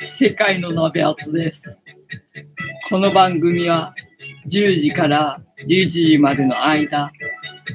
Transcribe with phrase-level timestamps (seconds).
[0.00, 1.78] 世界の鍋厚です。
[2.88, 3.92] この番組は
[4.48, 7.10] 10時から11時までの間、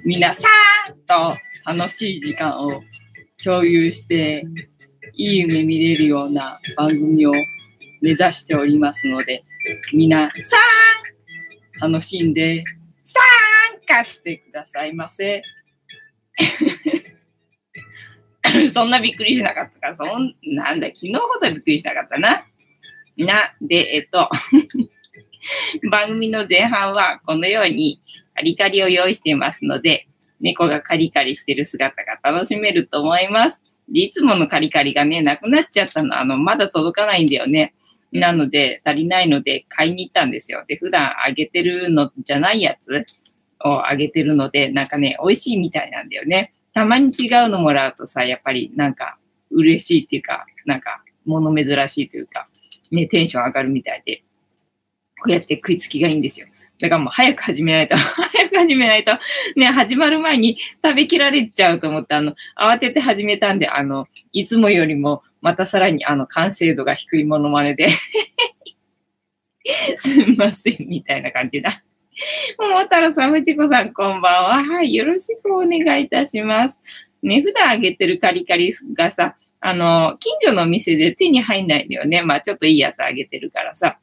[0.06, 0.48] 皆さ
[0.90, 2.82] んと楽しい時間を
[3.44, 4.46] 共有して、
[5.14, 7.34] いい夢見れるような番組を
[8.02, 9.44] 目指しておりますので、
[9.94, 10.32] 皆
[11.80, 12.64] さん楽しんで
[13.04, 13.22] 参
[13.88, 15.44] 加してくださいませ。
[18.74, 19.96] そんなびっくりしなかったから。
[19.96, 22.46] そんなんだ、昨日ほどびっくりしなかったな。
[23.18, 24.30] な、で、えっと、
[25.92, 28.00] 番組の前半はこのように
[28.36, 30.08] カリカリを用意していますので、
[30.40, 33.62] 猫がカリカリしてる姿が楽しめると思います。
[33.90, 36.18] でいつものカリカリがね、なくなっちゃったの。
[36.18, 37.74] あの、まだ届かないんだよね。
[38.12, 40.64] なので、足りないので買いに行ったんですよ。
[40.68, 43.06] で、普段あげてるのじゃないやつ
[43.64, 46.54] をあげてるので、なんかね、美味しいみたいなんだよね。
[46.74, 49.18] たまに違うのもらうとさ、やっぱりなんか
[49.50, 52.48] 嬉しいっていうか、なんか物珍しいというか、
[52.92, 54.24] ね、テンション上がるみたいで、
[55.22, 56.48] こうやって食いつきがいいんですよ。
[56.80, 57.96] だからもう早く始めないと、
[58.34, 59.12] 早く始めないと、
[59.56, 67.88] ね、始まる前に食べきられちゃうと思って、あの、慌てて始めたんで、あの、いつもよりもまたさらにあの、完成度が低いものまねで、
[69.98, 71.84] すみません、みたいな感じだ。
[72.58, 74.64] 桃太郎さん、藤子さん、こんばんは。
[74.64, 76.82] はい、よろしくお願いいたします。
[77.24, 82.22] ね、普段あげてるカリカリがさ、あの、近所のお店で手に入んないんだよね。
[82.22, 83.98] まあ、ちょっといいやつあげてるからさ。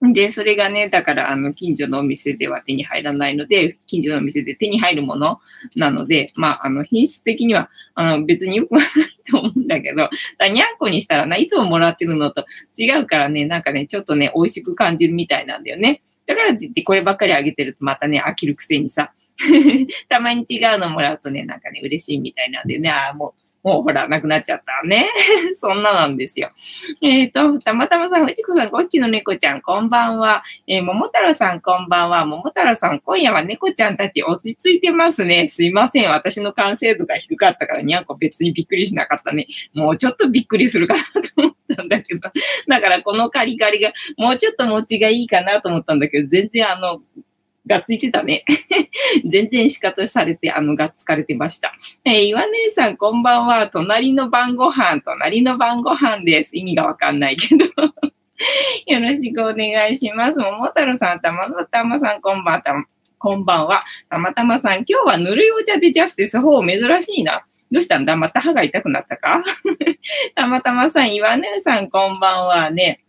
[0.00, 5.40] で、それがね、だから、あの、近所のお店では手に入らないので、近所のお店で手に入るもの
[5.76, 8.88] なので、まあ、あの、品質的には、あの、別に良くはない
[9.30, 12.44] と思うんだけど、だにゃんこにしたらな、いつももらってるのと
[12.76, 16.02] 違うからね、なんかね、ちょっとね、美味しく感じるみたいなんだよね。
[16.26, 19.12] だからって言って、こればっかりあげてるとまたね、飽きるくせにさ、
[20.08, 25.08] たまに違うのもらうとね、なんかね、嬉しいみたいなんでね、ああ、もう、もうほら、なくなっちゃったね。
[25.54, 26.50] そんななんですよ。
[27.00, 30.42] えっ、と、たまたまさん、藤子さん、ごっちの猫ちゃん、こんばんは。
[30.66, 32.26] えー、桃太郎さん、こんばんは。
[32.26, 35.46] 桃太郎さん、今夜は猫ちゃんたち落ち着いてますね。
[35.46, 36.10] すいません。
[36.10, 39.46] 私の完成度が低かったから、にゃんこ別にびっくりしなかったね。
[39.74, 42.20] もうちょっとびっくりするかなと思ったんだけど。
[42.66, 47.00] だから、このカリカリが、もうちょっと持ちがいいかなと思ったんだけど、全然あの、
[47.66, 48.44] がっついてたね。
[49.24, 51.72] 全然仕方されて、あの、がっつかれてました。
[52.04, 53.68] えー、岩姉さん、こんばんは。
[53.68, 56.56] 隣の晩ご飯、隣の晩ご飯です。
[56.56, 57.64] 意味がわかんないけど。
[58.86, 60.40] よろしくお願いします。
[60.40, 62.84] 桃太郎さん、たまたまさん、こんばんは。
[63.18, 63.84] こんばんは。
[64.10, 66.40] たまたまさん、今日はぬるいお茶でジャスティス。
[66.40, 67.44] ほう、珍しいな。
[67.70, 68.16] どうしたんだ？
[68.16, 69.42] また歯が痛くなったか？
[70.34, 73.01] たまたまさん、岩姉さん、こんばんはね。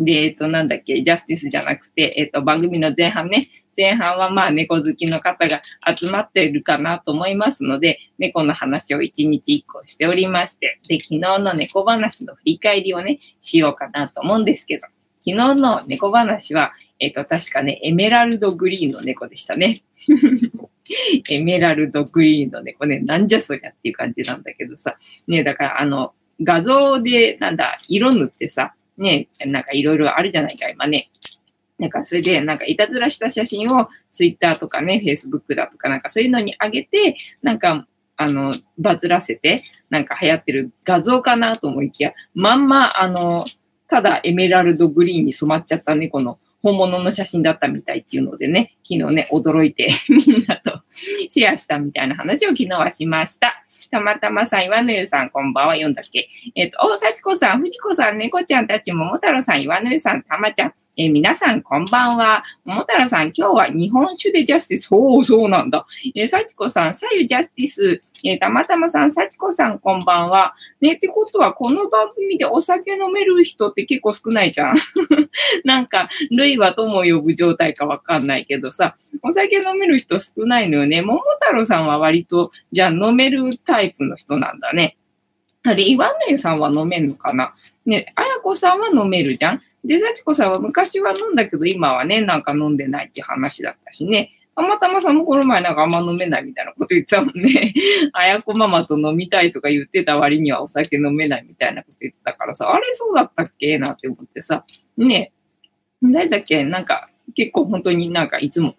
[0.00, 3.42] で、えっと、なんだっけ、ジャスティスじゃなくて、えっと、番組の前半ね、
[3.76, 5.60] 前半はまあ猫好きの方が
[5.96, 14.86] 集まっているかなと思いますので、猫の話を一日一個しておりまして、で、昨日の猫話の振り返りをね、しようかなと思うんですけど、
[15.18, 19.82] 昨日の猫話は、えっと、確かね、エメラルドグリーンの猫でしたね。
[21.30, 24.96] エメラルドグリーンの猫ね、なんじゃそりゃっていう感じなんだけどさ、
[25.28, 31.10] ね、だからあの、画像で、なんだ、色塗ってさ、ね、なんかいろいろあるじゃないか、今ね。
[31.78, 37.86] なんかそれで、なんかいたずらした写真をツイッターとかね、フェイスブックだとかなんかそういうのに上げて、なんか、
[38.16, 43.44] あの、バズらせて、なんか流行ってる画像かなと思いきや、まんま、あの、
[43.88, 50.82] ただエメラルドグリーンに染まっちゃった猫の本物の写真だったみたいっていうのでね、昨日ね、驚いて みんなと
[51.28, 53.64] シェアしたみたいな話を昨日はしました。
[53.88, 56.28] たまたまさん、岩の湯さん、こんばんは、読んだっけ？
[56.54, 62.42] えっ、と、お、幸子さん、藤子さん、猫ちゃんたち、桃太郎さん、岩の湯さん、たまちゃん、えー皆さん、こんばんは。
[62.64, 64.88] 桃太郎さん、今日は日本酒でジャスティス。
[64.88, 65.86] そうそうなんだ。
[66.14, 68.02] えー、幸子さん、さゆジャスティス。
[68.24, 70.54] えーたまたまさん、幸子さん、こんばんは。
[70.80, 74.76] ね、ってことは、この番組でお酒飲める人って結構少ないじゃん。
[75.64, 81.02] なんか、類は友を呼ぶ状態かわかんないけどさ、お酒飲める人少ないのよね。
[81.02, 84.96] 桃太郎さんは割と、じゃあ飲めるタイプの人なんだね。
[85.62, 87.54] あれ、岩根さんは飲めんのかな
[87.86, 94.30] ね、あやこさんは飲めるじゃんで、幸子さんは昔は飲んだけど、今はね、なんか飲んでないって話だったしね。
[94.60, 97.72] たまたまさんもこの前なんかあんま飲めないみたいなこと言ってたもんね。
[98.12, 104.64] あやこママと飲みたいとか言ってた割にはお酒飲めないみたいなこと言ってたからさ、あれそうだったっけなって思ってさ、
[104.96, 105.32] ね。
[106.04, 108.74] え誰だっけなんか結構本当になんかいつも、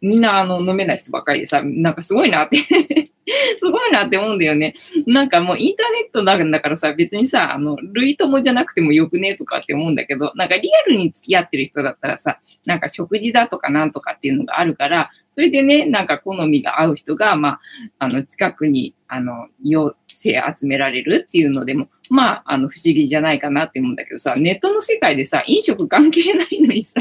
[0.00, 3.10] みんなあの飲めない人ばっかりでさ、なんかすごいなって。
[3.56, 4.72] すごいなって思うんだよね。
[5.06, 17.60] なんかもうインターネットなんだからさ、別にさ、あの、類友じゃなくてもよくねとかって思うんだけど、なんかリアルに付き合ってる人だったらさ、なんか食事だとかなんとかっていうのがあるから、それでね、なんか好みが合う人が、まあ、
[17.98, 27.00] あの、近くに、あの、要請集められるっていうのでも、まあ、あの、不思議じゃないかなって思うんだけどさ、ネットの世界でさ、飲食関係ないのにさ、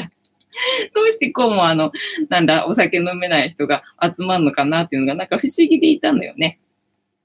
[0.94, 1.92] どうしてこうもあの、
[2.30, 6.60] なんだ、お酒飲めない人が集まるのかなっていうのがなんか不思議でいたのよね。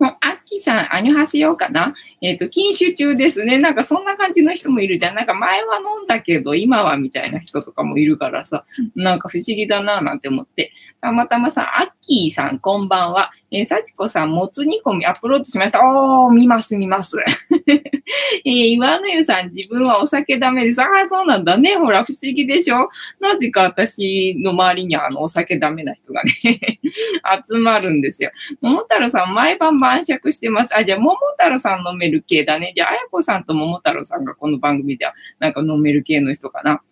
[0.02, 1.94] もう、アッキーさん、アニョハセヨかな？
[2.20, 3.58] えっ、ー、と、禁酒中ですね。
[3.58, 5.14] なんかそんな感じの人もいるじゃん。
[5.14, 8.64] なんか前は飲んだけど、今はみたいな人とかもいるからさ、
[8.96, 10.72] なんか不思議だななんて思って。
[11.00, 13.30] たまたまさん、アッキーさん、こんばんは。
[13.52, 15.78] えー、幸子さん、もつ煮込みアップロードしました。
[15.84, 17.16] おー、見ます、見ます。
[18.44, 20.82] えー、岩の湯さん、自分はお酒ダメです。
[20.82, 21.76] ああ、そうなんだね。
[21.76, 22.76] ほら、不思議でしょ？
[23.20, 26.32] なぜか私の周りに、あの、お酒ダメな人がね
[27.49, 28.31] 集まるんですよ。
[28.61, 30.76] 桃太郎さん、毎晩晩酌してます。
[30.76, 32.73] あ、じゃあ、桃太郎さん飲める系だね。
[32.76, 36.82] じゃあ、あやこさんと桃太郎さんがこの番組では、なんか飲める系の人かな。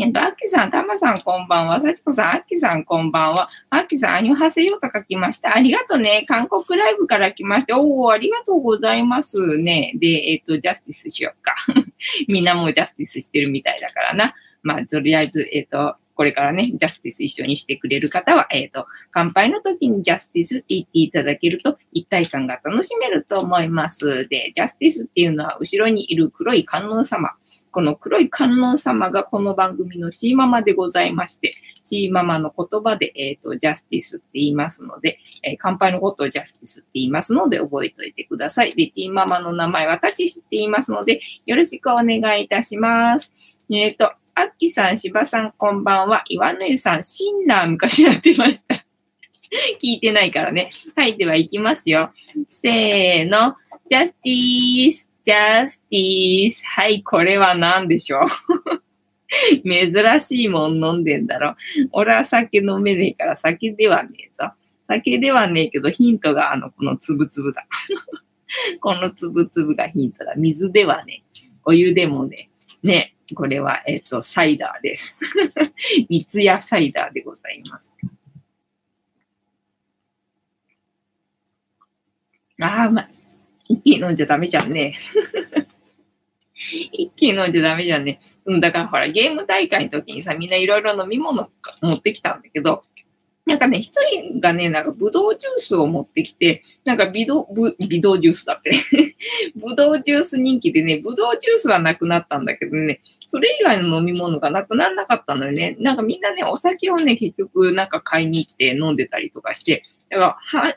[0.00, 1.80] えっと、あきさん、たまさん、こんばんは。
[1.80, 3.48] さちこさん、あきさん、こんばんは。
[3.70, 5.56] あきさん、あにょはせよと書きました。
[5.56, 6.22] ありがとうね。
[6.28, 7.76] 韓国ライブから来ました。
[7.76, 9.92] おー、ありがとうございますね。
[9.96, 11.56] で、えっと、ジャスティスしようか。
[12.28, 14.34] みんなもうジャスティスしてるみたいだからな。
[14.62, 24.28] まあ、とりあえず、えっと、これからね、ジャスティス一緒にしてくれる方は、えっ、と、乾杯の時にジャスティスって言っていただけると、一体感が楽しめると思います。
[24.28, 27.30] で、ジャスティスっていうのは、後ろにいる黒い観音様。
[27.70, 31.50] この黒い観音様がこの番組のチーママでございまして、
[31.84, 38.74] チーママの言葉で、えっ、ー、と、ジャスティスって言いますので、えー、乾杯のことをジャスティスって言いますので、覚えておいてください。
[38.74, 43.34] で、チーママの名前はタチシって言いますので、よろしくお願いいたします。
[43.70, 46.22] えっ、ー、と、アッキさん、シバさん、こんばんは。
[46.28, 48.84] 岩根さん、シンナー昔やってました。
[49.82, 50.70] 聞いてないからね。
[50.94, 52.12] はい、では行きますよ。
[52.48, 53.56] せーの。
[53.88, 55.10] ジャスティース。
[55.28, 56.64] ジャスティス。
[56.64, 59.60] はい、これは何でしょう？
[59.62, 61.54] 珍しいもん飲んでんだろ。
[61.92, 64.52] 俺は酒飲めねえから酒ではねえぞ。
[64.84, 67.66] 酒ではねえけどヒントがあの、このつぶつぶだ。
[68.80, 70.32] このつぶつぶがヒントだ。
[70.34, 71.22] 水ではね、
[71.66, 72.48] お湯でもね、
[72.82, 75.18] ね、これは、えっ、と、サイダーです。
[76.08, 77.94] 三ツ矢サイダーでございます。
[82.62, 83.10] ああ、まあ、
[83.98, 84.94] 飲んじゃダメじゃんね。
[86.92, 88.20] 一気に飲んじゃダメじゃんね。
[88.44, 91.50] うん、だからほら、ゲーム大会の時にさ、みんないろいろ飲み物
[91.82, 92.84] 持ってきたんだけど、
[93.48, 98.72] なんかね、一人がね、なんかブドウジュースを持ってきて、なんかビド、ブ、ビドウジュースだって
[99.56, 105.78] ブドウジュース人気でね、ブドウジュースはなくなったんだけどね、それ以外の飲み物がなくならなかったのよね。
[105.80, 110.74] なんかみんなね、お酒をね、結局なんか買いに行って飲んでたりとかして、だから、は、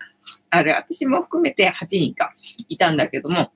[0.49, 2.33] あれ、私も含めて8人か
[2.69, 3.51] いたんだけども、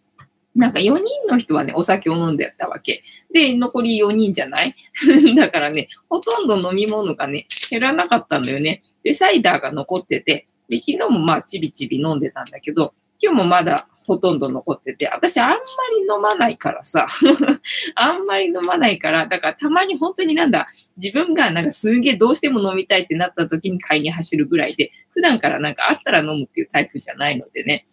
[0.55, 3.03] なんか4人の人はね、お酒を飲んでたわけ。
[3.33, 4.75] で、残り4人じゃない？
[5.35, 8.81] だからね、ほとんど飲み物がね、減らなかったんだよね。
[9.03, 12.93] で、サイダーが残ってて、で、昨日もまあ、ちびちび飲んでたんだけど、
[13.25, 17.07] 今日もまだほとんど残ってて、私あんまり飲まないからさ、
[17.95, 20.67] あんまり飲まないから、だからたまに本当になんだ、
[20.97, 27.87] 自分がなんかすげえどうしても飲みたいってなった時に買いに走るぐらいで、普段からなんかあったら飲むっていうタイプじゃないのでね、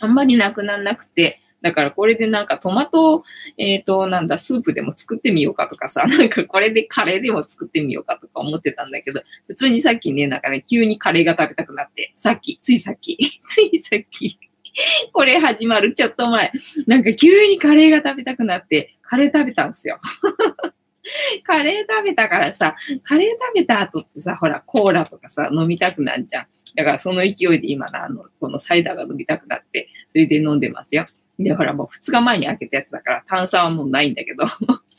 [0.00, 3.22] あんまりなくならなくて、だからこれでなんかトマト、
[3.56, 13.16] えっ、ー、と、なんだ、スープでも作ってみようかとかさ、 なんかこれでカレーでも作ってみようかとか思ってたんだけど、普通にさっきね、なんかね、急にカレーが食べたくなって、さっき、ついさっき、
[13.46, 14.38] ついさっき、
[15.12, 16.52] これ始まるちょっと前、
[16.86, 19.98] なんか急にカレーが食べたくなって、カレー食べたんですよ。
[21.44, 26.46] カレー食べたからさ、カレー食べた後ってさ、ほら、コーラとかさ、飲みたくなるじゃん。
[26.74, 31.04] だからその勢いで今のあの、このサイダーが飲みたくなって、それで飲んでますよ。
[31.38, 34.44] で、ほらもう2日前に開けたやつだから炭酸はもうないんだけど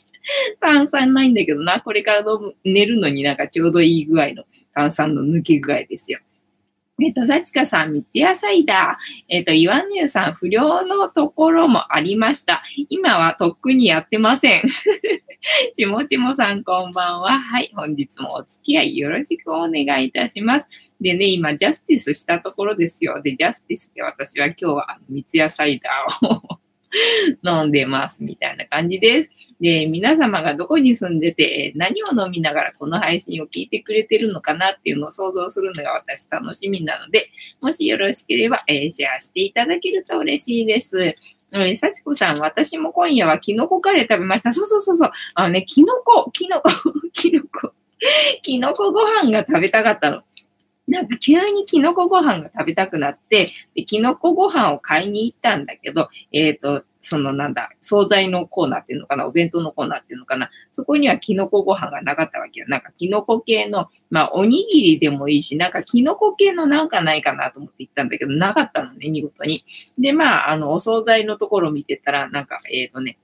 [0.59, 6.19] 炭酸ないんだけどな、これから飲む、寝るのになんかちょうどいい具合の炭酸の抜け具合ですよ。
[7.01, 9.25] えっと、幸かさん、三ツ矢サイダー。
[9.27, 12.61] えっと、岩乳さん、不良のところもありました。
[12.87, 14.63] 今はとっくにやってません。
[15.75, 17.39] ちもちもさん、こんばんは。
[17.39, 20.69] はい、本日もお付き合いよろしくお願いいたします。
[21.01, 23.19] でね、今、ジャスティスしたところですよ。
[23.23, 26.59] で、ジャスティスって私は今日は三ツ矢サイダーを
[27.43, 29.31] 飲んでます、みたいな感じです。
[29.59, 37.27] で、皆様がどこに住んでて、何を飲みながらこの配信を聞いてくれてるのかなっていうのを想像するのが私楽しみなので、
[37.61, 41.09] もしよろしければ、えー、シェアしていただけると嬉しいです。
[41.53, 44.51] え、幸子さん、私も今夜はキノコカレー食べました。
[44.51, 45.11] そうそうそうそう。
[45.35, 46.69] あのね、キノコ、キノコ、
[47.13, 47.73] キノコ、
[48.41, 50.23] キノコご飯が食べたかったの。
[50.87, 62.65] なんか急にキノコご飯が食べたくなって、で、キノコご飯を買いに行ったんだけど、えっ、ー、と、そのなんだ、惣菜のコーナーっていうのかな、お弁当のコーナーっていうのかな、そこにはキノコご飯がなかったわけよ。
[62.67, 69.63] なんかキノコ系の、まあおにぎりでもいいし、なんかキノコ系のなんかないかなと思って行ったんだけど、なかったのね、見事に。
[69.97, 73.17] で、まあ、あの、お惣菜のところ見てたら、なんか、えっ、ー、とね、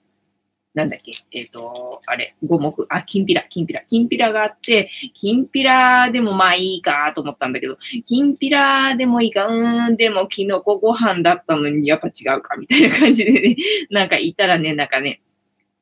[0.76, 13.56] なんだっけ、えっ、ー、と、あれ、五目、あ、きんぴら、きんぴら、きんぴらがあって、きんぴらでもまあいいかと思ったんだけど、きんぴらでもいいか、うーん、でもきのこご飯だったのにやっぱ違うか、みたいな感じでね、
[13.90, 15.22] なんかいたらね、なんかね、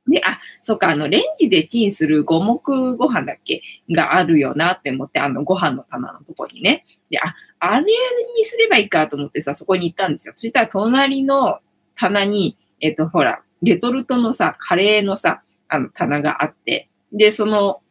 [0.07, 3.61] で、あ、そっか、あの、レンジでチンする五目ご飯だっけ？
[3.91, 6.85] があるよなって思って、あの、ご飯の棚のとこにね。
[7.09, 7.85] で、あ、あれ
[8.37, 10.33] にすればいいかと思ってさ、そこに行ったんですよ。
[10.37, 11.59] そしたら隣の
[11.97, 17.81] 棚に、えっ、と、ほら、レトルトのさ、カレーのさ、あの、棚があって、で、その、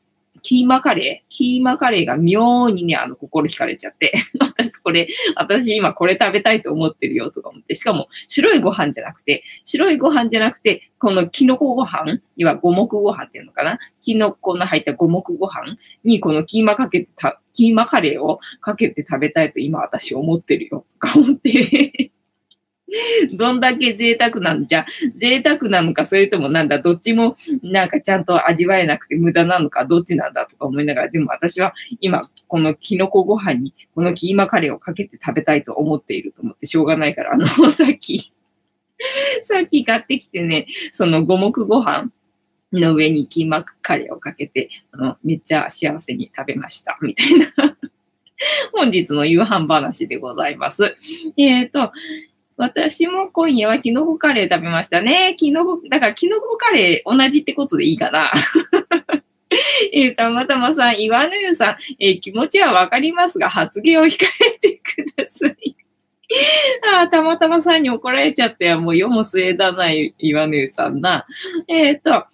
[0.43, 13.79] キーマカレーキーマカレーが妙にね、あの、心惹かれちゃって、 私これ、私今これ食べたいと思ってるよとか思って、しかも白いご飯じゃなくて、白いご飯じゃなくて、このキノコご飯には五目ご飯っていうのかな？
[14.01, 22.13] キノコの入った五目ご飯にこのキーマかけてた、キーマカレーをかけて食べたいと今私思ってるよとか思って。
[23.35, 38.33] どんだけ贅沢なんじゃ、贅沢なのか、それともなんだ、どっちもなんかちゃんと味わえなくて無駄なのか、どっちなんだとか思いながら、でも私は今、このキノコご飯に、このキーマカレーをかけて食べたいと思っていると思ってしょうがないから、あの、 さっき
[39.43, 42.11] さっき買ってきてね、その五目ご飯
[42.73, 47.77] の上にキーマカレーをかけて、あの、めっちゃ幸せに食べました、みたいな
[48.73, 50.97] 本日の夕飯話でございます。
[51.37, 51.93] えっ、ー、と、
[52.57, 55.35] 私も今夜はキノコカレー食べましたね。
[55.37, 58.33] キノコ、だからキノコカレー同じってことでいいかな。
[59.93, 65.77] えー、たまたまさん、岩の湯さん、えー、気持ちはわかりますが、発言を控えてください。
[66.95, 71.27] あ、たまたまさんに怒られちゃってもう世も末だない、岩の湯さんな。
[71.69, 72.27] えっ、ー、と、さ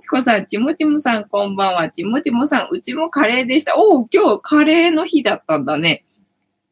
[0.00, 1.90] ちこさん、ちもちもさん、こんばんは。
[1.90, 3.76] ちもちもさん、うちもカレーでした。
[3.76, 6.04] おお、今日カレーの日だったんだね。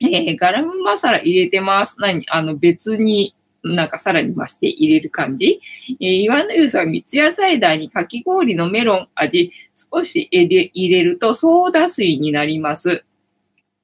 [0.00, 1.96] えー、ガラムマサラ入れてます。
[1.98, 5.60] 何あの、別になんかさらに増して入れる感じ？
[6.00, 9.52] えー、岩の湯さん、三ツ矢サイダーにかき氷のメロン味、
[9.92, 13.04] 少し入れるとソーダ水になります。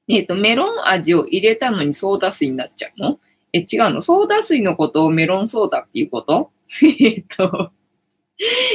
[0.07, 3.19] えっ、ー、と、メロン味を入れたのにソーダ水になっちゃうの？
[3.53, 4.01] え、違うの？
[4.01, 6.51] ソーダ水のことをメロンソーダっていうこと？
[6.99, 7.71] えっと、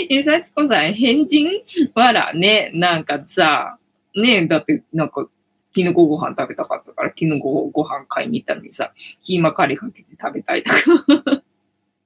[0.08, 1.62] え、幸子さん、変人？
[1.94, 3.78] わらね、なんかさ、
[4.14, 5.28] ねだって、なんか、
[5.72, 11.42] キノコご飯食べたかったから、キノコご飯買いに行ったのにさ、キーマカレーかけて食べたいとか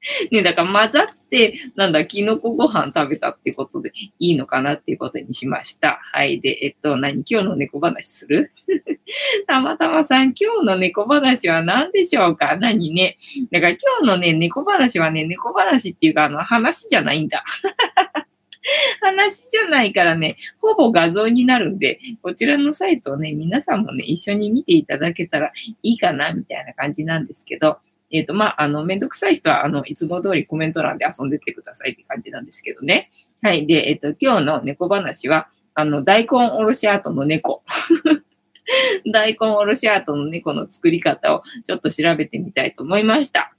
[0.30, 5.98] ね、だから混ざって、なんだ、キノコご飯食べたってことでいいのかなっていうことにしました。
[6.12, 6.40] はい。
[6.40, 8.52] で、えっと、何今日の猫話する？
[9.46, 12.56] たまたまさん、今日の猫話は何でしょうか？
[12.58, 13.16] 何ね？
[13.50, 17.42] だから今日のね、猫話はね、猫話っていうか、あの、話じゃないんだ。
[19.00, 25.52] 話じゃないからね、ほぼ画像になるんで、こちらのサイトをね、皆さんもね、一緒に見ていただけたら
[25.82, 27.78] いいかな、みたいな感じなんですけど、
[28.10, 33.10] えっ、ー、と、まあ、あの、めんどくさい人は、あの、いつも通りコメント欄で遊んでってくださいって感じなんですけどね。
[33.42, 33.66] はい。
[33.66, 37.62] で、えっ、ー、と、今日の猫話は、あの、大根おろしアートの猫。
[39.12, 43.54] 大根おろしアートの猫の作り方をちょっと調べてみたいと思いました。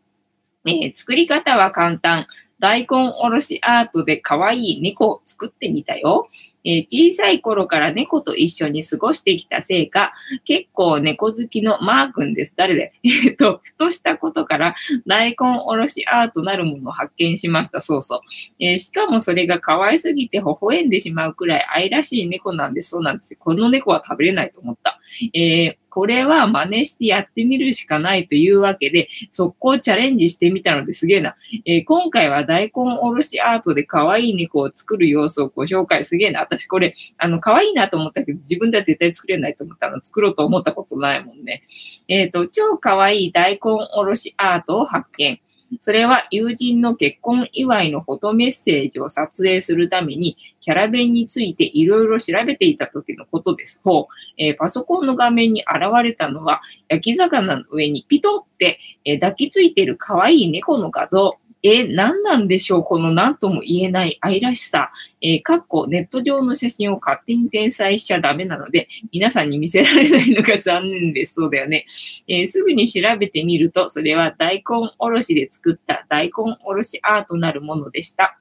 [0.65, 2.27] えー、作り方は簡単。
[2.59, 6.29] 大根おろしアートで可愛い猫を作ってみたよ。
[6.65, 10.13] えー、小さい頃から猫と一緒に過ごしてきたせいか、
[10.45, 12.53] 結構猫好きのマー君です。
[12.55, 12.93] 誰で？
[13.03, 17.81] えっと、ふとしたことから大根おろしアートなるものを発見しました。
[17.81, 18.19] そうそう。
[18.59, 22.89] えー、しかもそれが可愛すぎて微笑んでしまうくらい愛らしい猫なんです。
[22.89, 23.39] そうなんですよ。
[23.39, 24.99] この猫は食べれないと思った。
[25.33, 31.37] えーこれは真似してやってみるしかないというわけで、速攻チャレンジしてみたのですげえな。
[31.65, 32.71] えー、今回は大根
[33.01, 36.41] おろしアートで可愛い猫を作る様子をご紹介すげえな。
[36.41, 40.03] 私これ、あの、可愛いなと思ったけど、自分では絶対作れないと思ったの。
[40.03, 41.63] 作ろうと思ったことないもんね。
[42.09, 43.59] えっ、ー、と、超可愛い大根
[43.95, 45.39] おろしアートを発見。
[45.79, 53.79] それは友人の結婚祝いのフォトメッセージを撮影するために、キャラ弁についていろいろ調べていた時のことです。
[53.83, 54.05] ほう。
[54.37, 61.37] えー、パソコンの画面に現れたのは、焼き魚の上にピトって、えー、抱きついている可愛い猫の画像。
[61.67, 62.83] え何なんでしょう？
[62.83, 64.91] この何とも言えない愛らしさ。
[65.19, 71.33] えー、かっこネット上の写真を勝手に転載しちゃダメなので、皆さんに見せられないのが残念です。
[71.33, 71.87] そうだよね。
[72.27, 76.31] えー、すぐに調べてみると、それは大根おろしで作った大根
[76.65, 78.39] おろしアートなるものでした。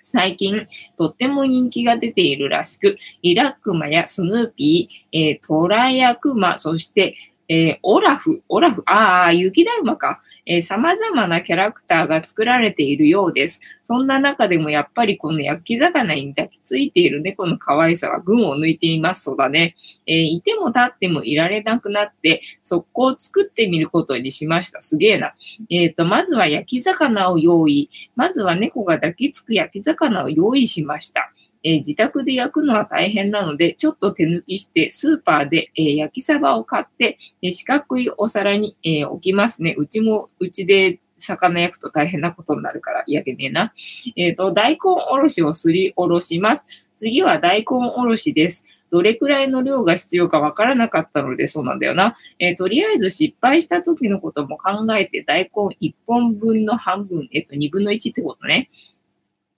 [0.00, 7.16] 最近、とっても人気が出ているらしく、リラクマやスヌーピー、えー、トラヤクマ、そして、
[7.48, 10.20] えー、オラフ、オラフ、ああ、雪だるまか。
[10.46, 13.60] えー、様々なキャラクターが作られているようです。
[13.82, 19.22] そんな中でもやっぱりこの焼き魚に抱きついている猫の可愛さは群を抜いています。
[19.22, 19.76] そうだね。
[20.06, 24.82] えー、いても立ってもいられなくなって、速攻作ってみることにしました。
[24.82, 25.34] すげえな。
[25.70, 27.90] えっ、ー、と、まずは焼き魚を用意。
[28.16, 31.32] まずは猫が抱きつく焼き魚を用意しました。
[31.64, 39.74] えー、自宅で焼くのは大変なので、ちょっと手抜きして、スーパーで、えー、焼きサバを買って、えー、四角いお皿に、え置きますね。
[39.78, 43.72] うちも、うちで魚焼くと大変なことになるから嫌でねえな。
[44.16, 44.78] えっ、と、大根
[45.10, 46.64] おろしをすりおろします。
[46.96, 47.64] 次は大根
[47.96, 48.64] おろしです。
[48.90, 52.14] どれくらいの量が必要かわからなかったので、そうなんだよな。
[52.38, 58.68] えー、とりあえず失敗した時のことも考えて、大根1本分の半分、えっ、ー、と、2分の1ってことね。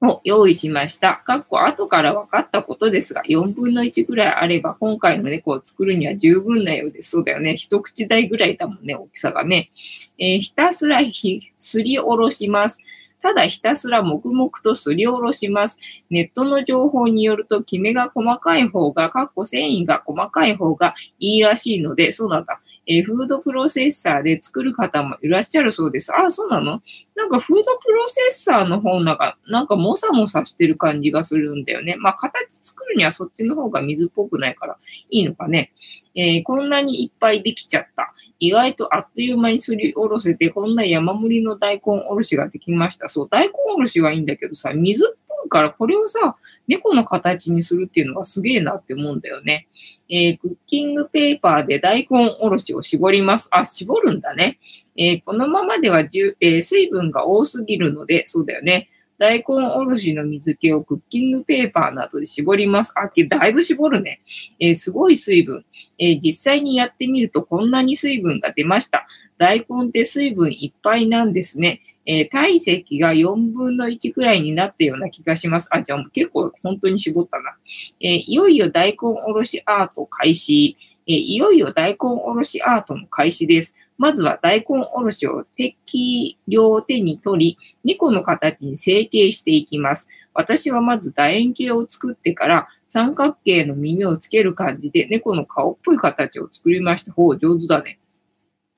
[0.02, 1.22] を用意しました。
[1.24, 7.10] かっこ後から分かったことですが、4分の1ぐらいあれば、今回の猫を作るには十分なようです。
[7.10, 7.56] そうだよね。
[7.56, 9.70] 一口大ぐらいだもんね、大きさがね。
[10.18, 12.78] えー、ひたすらひすりおろします。
[13.22, 15.78] ただひたすら黙々とすりおろします。
[16.10, 22.60] ネットの情報によると、キメが細かい方が、かっこ繊維が細かい方がいいらしいので、そうなんだ。
[22.86, 26.14] えー、フードプロセッサーで作る方もいらっしゃるそうです。
[26.14, 26.82] あ、そうなの？
[27.14, 31.96] なんかフードプロセッサーの方なんか、なんかもさもさしてる感じがするんだよね。
[31.96, 34.76] まあ、形作るにはそっちの方が水っぽくないから
[35.10, 35.72] いいのかね。
[36.14, 38.14] えー、こんなにいっぱいできちゃった。
[38.38, 43.08] 意外とあっという間にすりおろせて、こんな山盛りの大根おろしができました。
[43.08, 46.36] そう、大根おろしはいいんだけどさ、水っぽいからこれをさ、
[46.66, 49.68] 猫の形にするっていうのがすげえなって思うんだよね。
[50.08, 53.48] えー、クッキングペーパーで大根おろしを絞ります。
[53.52, 54.58] あ、絞るんだね。
[54.96, 58.88] えー、このままではじゅ、えー、水分が多すぎるので、そうだよね。
[59.18, 62.92] 大根おろしの水気をクッキングペーパーなどで絞ります。
[62.96, 64.20] あ、だいぶ絞るね。
[64.58, 65.64] えー、すごい水分、
[65.98, 69.06] えー、実際にやってみるとこんなに水分が出ました。
[69.38, 71.80] 大根って水分いっぱいなんですね。
[72.06, 75.68] えー、体積が4分の1くらいになったような気がします。
[75.70, 77.56] あ、じゃあ結構本当に絞ったな。
[78.00, 80.76] えー、いよいよ大根おろしアート開始。
[81.06, 83.76] えー、いよいよ大根おろしアートの開始です。
[83.96, 90.08] まずは大根おろしを適量手に取り、猫の形に成形していきます。
[90.34, 97.12] 私はまず楕円形を作ってから三角形の耳をつける感じで猫の顔っぽい形を作りました。
[97.12, 97.98] ほう、上手だね。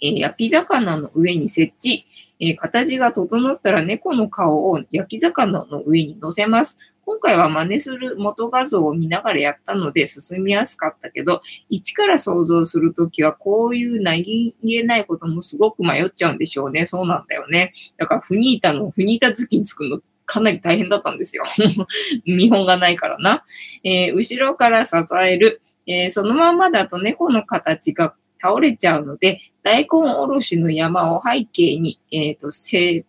[0.02, 2.06] えー、焼き魚の上に設置。
[2.40, 6.78] えー、形が整ったら猫の顔を焼き魚の上に乗せます。
[7.06, 14.24] 今回は真似する元画像を見ながらやったので進みやすかったけど、一から想像するときはこういう何
[14.60, 16.84] 気ないこともすごく迷っちゃうんでしょうね。
[16.84, 17.72] そうなんだよね。
[17.96, 21.44] だからフニータの、フニータ好きに作るのかなり大変だったんですよ。
[22.26, 23.44] 見本がないからな。
[23.84, 25.62] えー、後ろから支える。
[25.86, 33.04] えー、そのままだと猫の形が倒れちゃうので、大根おろしの山を背景に、えっ、ー、と、背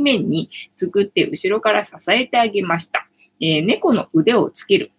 [0.00, 3.08] 面に作って後ろから支えてあげました。
[3.40, 4.92] えー、猫の腕をつける。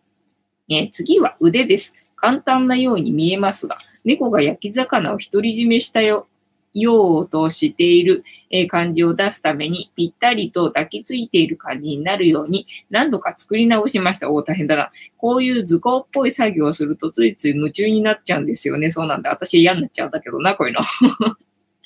[0.70, 1.94] えー、次は腕です。
[2.16, 6.28] 簡単なように見えますが、猫が焼き魚を独り占めしたよ
[6.74, 8.24] ようとしている
[8.70, 14.32] 感じを出すために、ぴったりと抱きついている感じになるように何度か作り直しました。
[14.32, 14.92] お大変だな。
[15.18, 18.92] こういう図工っぽい作業をするとついつい夢中になっちゃうんですよね。
[18.92, 19.30] そうなんだ。
[19.30, 20.82] 私嫌になっちゃうんだけどな、こういうの。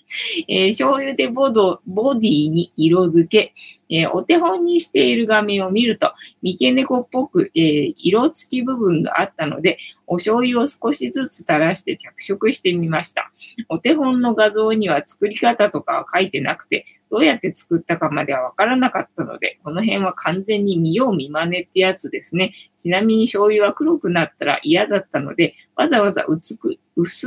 [0.47, 3.53] えー、醤油でボドボディに色付け、
[3.89, 13.31] えー、お手本にしている画面を見ると、三毛猫っぽく、えー、色付き部分があったので、お醤油を少しずつ垂らして着色してみました。
[13.69, 22.53] お手本の画像には作り方とかは書いてなくて、どうやって作ったかまではわからなかったので、この辺は完全に見よう見真似ってやつですね。
[22.77, 26.57] ちなみに醤油は黒くなったら嫌だったので、わざわざ薄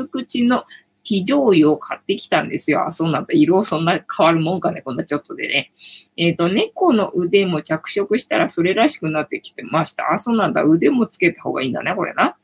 [0.09, 0.64] 口の
[1.09, 2.87] 非常用を買ってきたんですよ。
[2.87, 3.29] あ、そうなんだ。
[3.33, 4.83] 色そんな変わるもんかね。
[4.83, 5.73] こんなちょっとでね。
[6.18, 10.12] えっ、ー、と、猫の腕も着色したらそれらしくなってきてました。
[10.12, 10.64] あ、そうなんだ。
[10.64, 11.94] 腕もつけた方がいいんだね。
[11.94, 12.37] これな。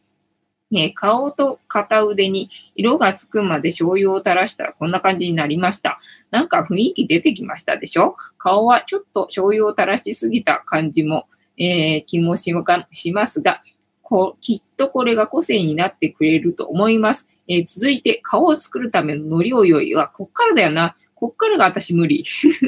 [0.70, 6.00] ね、顔と片腕に色がつくまで醤油を垂らしたらこんな感じになりました。
[6.31, 8.16] なんか雰囲気出てきましたでしょ？
[8.38, 12.53] 顔はちょっと醤油を垂らしすぎた感じも、えー、気もし
[13.12, 13.62] ますが、
[14.14, 17.27] こきっとこれが個性になってくれると思います。
[17.48, 20.94] えー、続いて、顔を作るための海苔を用意は、こっからだよな。
[21.16, 22.24] こっからが私無理。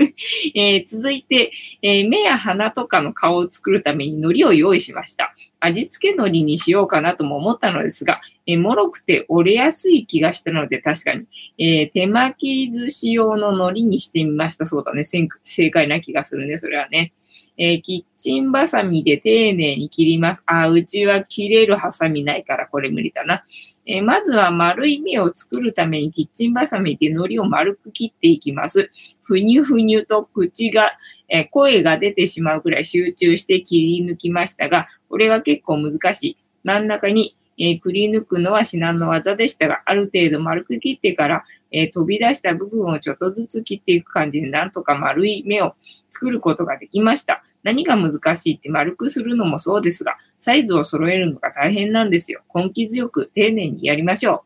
[0.56, 5.36] えー、続いて、えー、目や鼻とかの顔を作るために海苔を用意しました。
[5.60, 11.26] 味付け海苔にしようかなとも思ったのですが、えー、もろくて折れやすい気がしたので確かに、
[11.58, 14.66] え手巻き寿司用の海苔にしてみました。
[14.66, 15.04] そうだね。
[15.04, 16.58] 正解な気がするね。
[16.58, 17.12] それはね。
[17.58, 20.42] えー、キッチンバサミで丁寧に切ります。
[20.46, 23.44] あ、うちは切れるハサミないからこれ無理だな。
[23.86, 28.90] えー、まずは丸い目を作るためにキッチンバサミで海苔を丸く切っていきます。
[29.22, 30.92] ふにゅふにゅと口が、
[31.28, 36.36] えー、声が出てしまうくらい集中して切り抜きましたが、これが結構難しい。
[36.64, 45.74] 真ん中に、えー、くり抜くのは至難の技でしたが、ある程度丸く切ってから、えー、飛び出した部分をちょっとずつ切っていく感じで、なんとか丸い目を
[46.10, 47.42] 作ることができました。
[47.62, 52.42] 何が難しいって丸くするのもそうですが、サイズを揃えるのが大変なんですよ。
[52.54, 54.44] 根気強く丁寧にやりましょ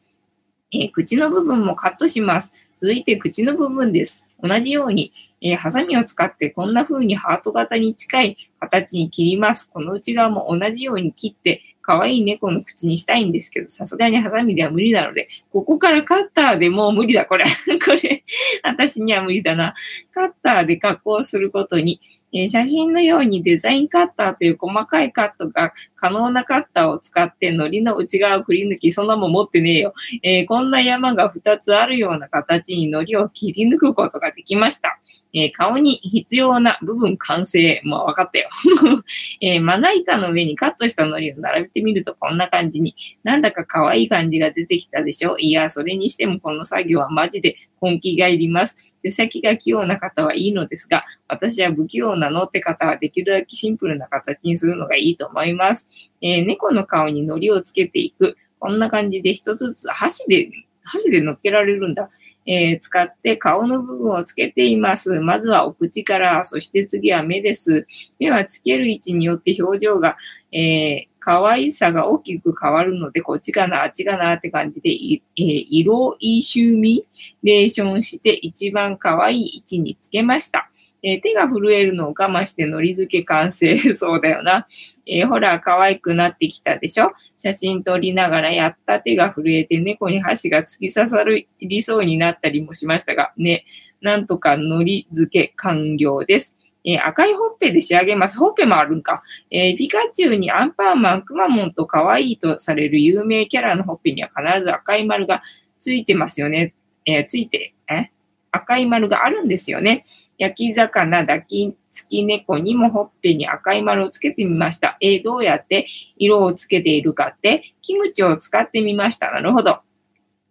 [0.73, 0.77] う。
[0.79, 2.53] えー、口の部分もカットします。
[2.79, 4.25] 続いて口の部分です。
[4.43, 9.69] 同じように、えー、ハサミを使ってこんな風にハート型に近い形に切ります。
[9.71, 17.45] この内側も同じように切って、可愛い猫の口にしたいんですけど、さすがにハサミでは無理なので、ここからカッターでもう無理だ、これ。
[17.85, 18.25] これ、
[18.63, 19.75] 私には無理だな。
[20.13, 22.01] カッターで加工することに、
[22.33, 29.95] えー、写真のようにデザインカッターという細かいカットが可能なカッターを使って糊の内側をくり抜き、そんなもん持ってねえよ。
[30.23, 35.01] えー、こんな山が2つあるような形に糊を切り抜くことができました。
[35.33, 37.81] えー、顔に必要な部分完成。
[37.85, 38.49] もう分かったよ。
[39.41, 45.39] えー、まな板の上にカットした糊を並べてみるとこんな感じに、なんだか可愛い感じが出てきたでしょ？
[45.39, 48.77] いや、それにしてもこの作業はマジで根気がいります。
[49.03, 55.89] 手先が器用な方はいいのですが、私は不器用なのって方はできるだけシンプルな形にするのがいいと思います。
[56.21, 58.37] えー、猫の顔に糊をつけていく。
[58.59, 60.51] こんな感じで一つずつ箸で、
[60.83, 62.11] 箸で乗っけられるんだ。
[62.47, 65.21] えー、使って顔の部分をつけています。
[65.21, 67.87] まずはお口から、そして次は目です。
[68.19, 70.17] 目はつける位置によって表情が、
[70.53, 77.07] えー、可愛さが大きく変わるので、こっちかな、あっちかなって感じで、えー、色いシューミ
[77.43, 80.71] レーションして一番可愛い位置につけました。
[81.03, 83.77] えー、手が震えるのを我慢してのり付け完成。
[83.95, 84.67] そうだよな。
[85.07, 87.13] えー、ほら、可愛くなってきたでしょ？
[87.39, 91.25] 写真撮りながらやった手が震えて猫に箸が突き刺さ
[91.61, 93.65] りそうになったりもしましたが、ね、
[94.03, 96.57] なんとかのり付け完了です。
[96.85, 98.39] えー、赤いほっぺで仕上げます。
[98.39, 99.23] ほっぺもあるんか。
[99.51, 105.43] えー、ピカチュウにアンパンマン、くまモンと可愛いとされる有名キャラのほっぺには必ず赤い丸が
[105.79, 106.75] ついてますよね。
[107.05, 108.11] えー、ついて、え
[108.53, 110.05] 赤い丸があるんですよね。
[110.41, 114.97] 焼き魚抱きつき猫にもほっぺに赤い丸をつけてみました。
[115.03, 119.31] えー、どうやって色をつけているかって、キムチを使ってみました。
[119.31, 119.81] なるほど。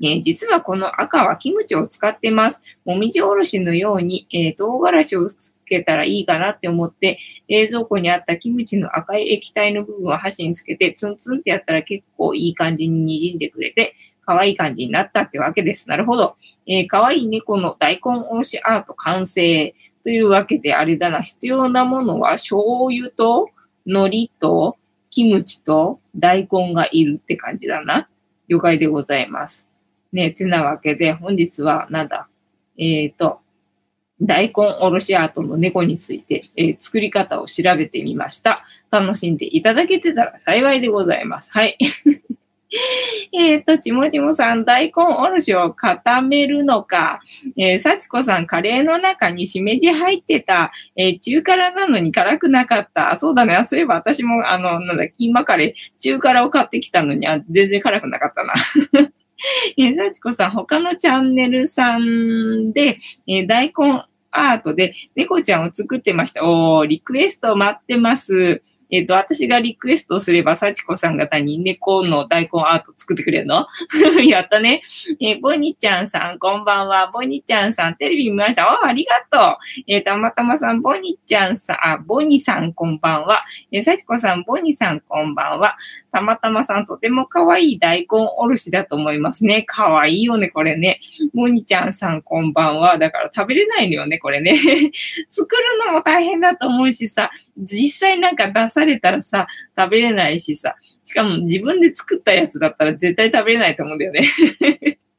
[0.02, 2.62] え、実はこの赤はキムチを使ってます。
[2.86, 13.95] もみじおろしのように、えー、唐辛子をつけたらいいかなって思って、冷蔵庫にあったキムチの赤い液体の部分を箸につけて、ツンツンってやったら結構いい感じに滲んでくれて、
[14.29, 15.89] 可愛い感じになったってわけです。
[15.89, 16.35] なるほど。
[16.67, 19.73] えー、可愛い猫の大根おろしアート完成。
[20.03, 21.21] というわけであれだな。
[21.23, 22.61] 必要なものは醤
[22.91, 23.49] 油と
[23.87, 24.77] 海苔と
[25.09, 28.07] キムチと大根がいるって感じだな。
[28.47, 29.67] 了解でございます。
[30.13, 32.29] ね、てなわけで本日はなんだ。
[32.77, 33.39] えっ、ー、と、
[34.21, 38.63] 大根おろしアートの猫について、えー、作り方を調べてみました。
[38.91, 41.49] 楽しんでいただけてたら幸いでございます。
[41.51, 41.77] はい。
[43.34, 47.21] えっと、ちもちもさん、大根おろしを固めるのか。
[47.58, 50.71] えー、幸子さん、カレーの中にしめじ入ってた。
[50.95, 53.12] えー、中辛なのに辛くなかった。
[53.12, 53.60] あ、そうだね。
[53.65, 58.53] そういえば私も、あの、なんだ、キーマカレー、中辛を買ってきたのに、あ全然辛くなかったな。
[59.77, 66.45] えー、幸子さん、他のチャンネルさんで、えー、大根アートで猫ちゃんを作ってました。
[66.45, 68.62] おー、リクエスト待ってます。
[68.91, 73.67] えっ、ー、と、私がリクエストすれば、幸子さん方に猫の大根アート作ってくれるの？
[74.25, 74.82] やったね。
[75.21, 77.12] えー、ボニちゃんさん、こんばんは。
[77.12, 78.63] ボニちゃんさん、テレビ見ました？
[78.67, 79.58] あ、ありがとう。
[79.88, 83.43] えー、たまたまさん、ボニちゃんさん、あ、ボニさん、こんばんは。
[83.71, 85.78] えー、幸子さん、ボニさん、こんばんは。
[86.12, 89.63] たまたまさん、とても可愛い大根おろしだと思いますね。
[89.67, 90.99] 可愛いよね、これね。
[91.36, 92.97] ボニちゃんさん、こんばんは。
[92.97, 94.56] だから食べれないのよね、これね。
[95.30, 104.21] 作るのも大変だと思うしさ、実際なんか出されたらさ、食べれないしさ、しかも自分で作ったやつだったら絶対食べれないと思うんだよね。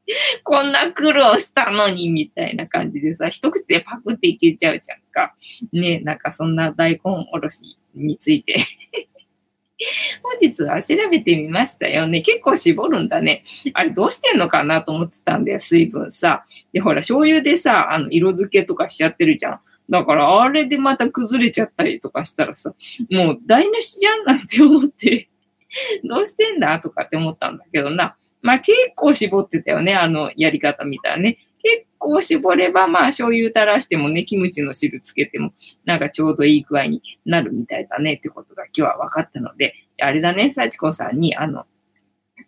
[0.43, 5.35] こんな苦労したのに、みたいな感じでさ、一口でパクっていけちゃうじゃんか。
[5.71, 6.99] ねなんかそんな大根
[7.33, 8.55] おろしについて
[10.23, 12.21] 本日は調べてみましたよね。
[12.21, 13.43] 結構絞るんだね。
[13.73, 16.45] あれどうしてんのかなと思ってたんだよ、水分さ。
[16.73, 19.59] で、ほら、醤油でさ、あの、色付けとかしちゃってるじゃん。
[19.91, 22.73] だから、あれでまた崩れちゃったりとかしたらさ、
[23.11, 25.29] もう台無しじゃんなんて思って
[26.07, 28.15] どうしてんだとかって思ったんだけどな。
[28.41, 31.39] まあ結構絞ってたよね、あのやり方見たらね。
[31.61, 35.53] 結構絞れば、まあ、醤油垂らしてもね、キムチの汁つけても、
[35.85, 41.65] なんかちょうどいい具合になるみたいだねってことが今日は分かったので、あれだね、幸子さんに、あの、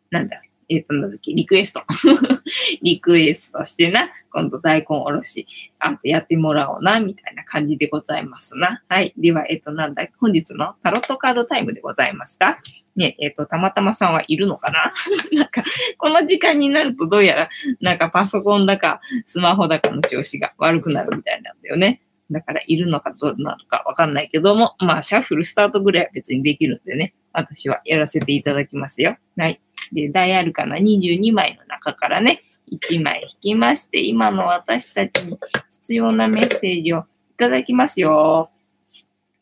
[0.09, 0.41] なんだ、
[0.73, 1.83] えっ、ー、と、なんだっけ、リクエスト。
[2.81, 5.47] リクエストしてな、今度大根おろし、
[5.79, 8.81] あとやってもらおうな、みたいな感じでございますな。
[8.89, 9.13] はい。
[9.17, 12.59] では、えっ、ー、と、なんだ、本日のタロットカードタイムでございますか？
[12.95, 14.93] ね、えっ、ー、と、たまたまさんはいるのかな？
[15.37, 15.63] なんか、
[15.97, 17.49] この時間になるとどうやら、
[17.81, 22.01] なんかパソコンだか、スマホだかの調子が悪くなるみたいなんだよね。
[22.31, 29.17] だから、いるのかどうなのかわかんないけども、まあ、シャッフルスタートぐらいは別にできるんでね、私はやらせていただきますよ。
[29.37, 29.61] はい。
[29.91, 35.37] で、大アルカナ22枚の中からね、1枚引きまして、今の私たちに
[35.69, 37.03] 必要なメッセージをい
[37.37, 38.49] ただきますよ。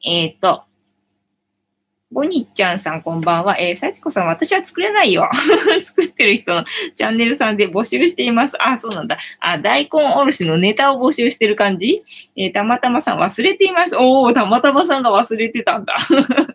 [0.04, 0.63] えっ、ー、と、
[2.12, 3.58] ボニッちゃんさんこんばんは。
[3.58, 5.30] えー、幸子さん、私は作れないよ。
[5.82, 8.62] 作ってる人のチャンネルさんで募集しています。
[8.62, 9.17] あ、そうなんだ。
[9.39, 12.04] あ、大根おろしのネタを募集してる感じ？
[12.36, 13.97] えー、たまたまさん忘れていました。
[14.01, 15.95] おー、たまたまさんが忘れてたんだ。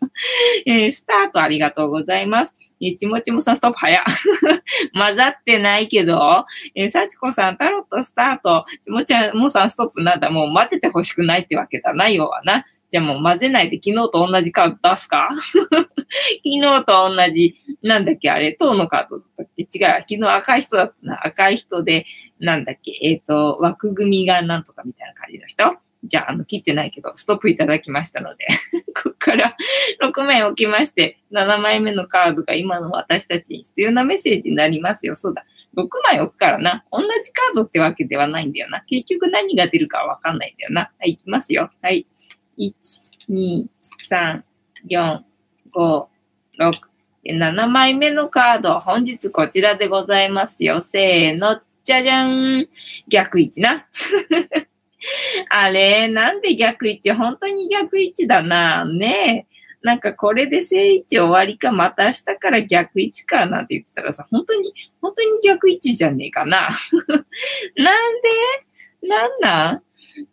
[0.67, 2.55] えー、スタートありがとうございます。
[2.81, 4.05] えちもちもさん、ストップ早。
[4.93, 8.67] 混ざってないけど、えー、幸子さん、タロットスタート。
[8.85, 10.31] ちもちもさん、ストップなんだ。
[10.31, 12.67] もう混ぜてほしくないってわけだな、要はな。
[12.89, 15.29] じゃあもう混ぜないで昨日と同じカード出すか？
[15.35, 15.91] 昨
[16.45, 19.63] 日と同じ、なんだっけあれ、塔のカードだったっけ？
[19.63, 19.69] 違う。
[20.09, 21.27] 昨日赤い人だったな。
[21.27, 22.07] 赤い人で、
[22.39, 22.93] なんだっけ？
[23.03, 25.77] えっ、ー、と、枠組みがなんとかみたいな感じの人？
[26.07, 28.47] じゃあ、あの、切ってないけど、ストップいただきましたので
[28.95, 29.57] ここから
[30.03, 35.15] 6枚置きまして、7枚目のカードが今の私たちに必要なメッセージになりますよ。
[35.15, 35.45] そうだ。
[35.77, 36.85] 6枚置くからな。
[36.91, 38.81] 同じカードってわけではないんだよな。
[38.83, 40.91] 結局何が出るかわかんないんだよな。
[40.99, 41.71] はい、いきますよ。
[41.83, 42.07] はい。
[42.59, 42.73] 1、
[43.31, 43.67] 2、
[44.09, 44.43] 3、
[44.89, 45.21] 4、
[45.75, 46.07] 5、
[46.59, 46.73] 6。
[47.25, 50.81] 7枚目のカード、本日こちらでございますよ。
[50.81, 52.69] せーの、じゃじゃん。
[53.09, 53.87] 逆位置な。
[55.51, 57.11] あれ、なんで逆位置？
[57.13, 58.85] 本当に逆位置だな。
[58.85, 59.57] ねえ。
[59.83, 66.69] なんかこれで正位置終わりか、また明日から逆位置かなんて言ってたらさ、本当に、本当に逆位置じゃねえかな。
[67.77, 68.23] なん
[69.03, 69.09] で？
[69.09, 69.73] なんな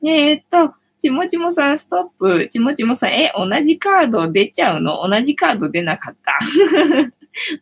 [0.02, 0.08] ん？
[0.08, 2.47] えー、っと、ちもちもさん、ストップ。
[2.49, 5.08] ちもちもさん、え、同じカード出ちゃうの？
[5.08, 6.39] 同じカード出なかった？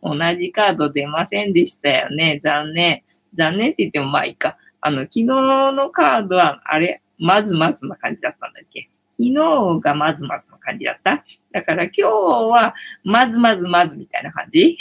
[0.02, 2.38] 同じカード出ませんでしたよね。
[2.42, 3.02] 残念。
[3.34, 4.56] 残念って言ってもまあいいか。
[4.82, 8.88] あの、昨日のカードは、あれ、まずまずな感じだったんだっけ？
[9.12, 11.24] 昨日がまずまずの感じだった？
[11.52, 14.76] だから今日は、まずまずまずみたいな感じ？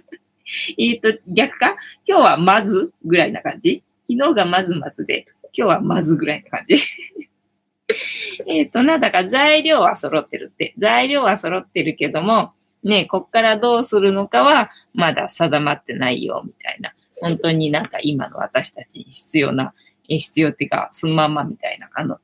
[0.78, 1.76] えっと、逆か？
[2.08, 3.82] 今日はまずぐらいな感じ？
[4.08, 6.76] 昨日がまずまずで、今日はまずぐらいな感じ？
[8.46, 10.74] えっと、なんだか材料は揃ってるって。
[10.78, 16.94] 材料は揃ってるけども、ね、こっからどうするのかはまだ定まってないよ、みたいな。
[17.20, 19.74] 本当になんか今の私たちに必要な、
[20.08, 22.18] 必要っていうか、そのまんまみたいな、あの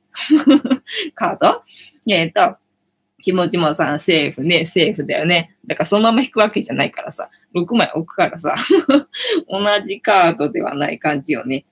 [1.15, 1.63] カード？
[2.09, 2.57] えっ、ー、と、
[3.23, 5.57] ちもちもさ、セーフね、セーフだよね。
[5.67, 8.55] だからそのまま引くわけじゃないからさ、6枚置くからさ、
[9.49, 11.65] 同じカードではない感じよね。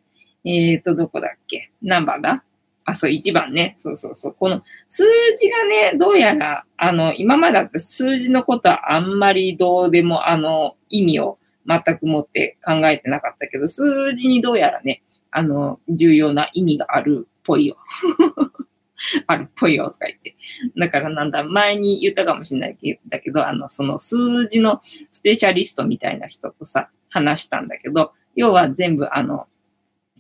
[0.45, 1.71] えっ、ー、と、どこだっけ？
[1.83, 2.43] ナンバーが
[2.85, 3.75] あ、そう、1番ね。
[3.77, 4.35] そうそうそう。
[4.39, 5.05] この数
[5.37, 17.77] 字がね、どうやら、あの、今までだった数字のことはあんまりどうでも、あの、意味を全く持って考えてなかったけど、数字にどうやらね、あの、重要な意味があるっぽいよ。
[19.27, 20.37] あるっぽいよとか言って。
[20.77, 29.47] だからなんだ、前に言ったかもしれないだけど、あの、その数字のスペシャリストみたいな人とさ、話したんだけど、要は全部あの、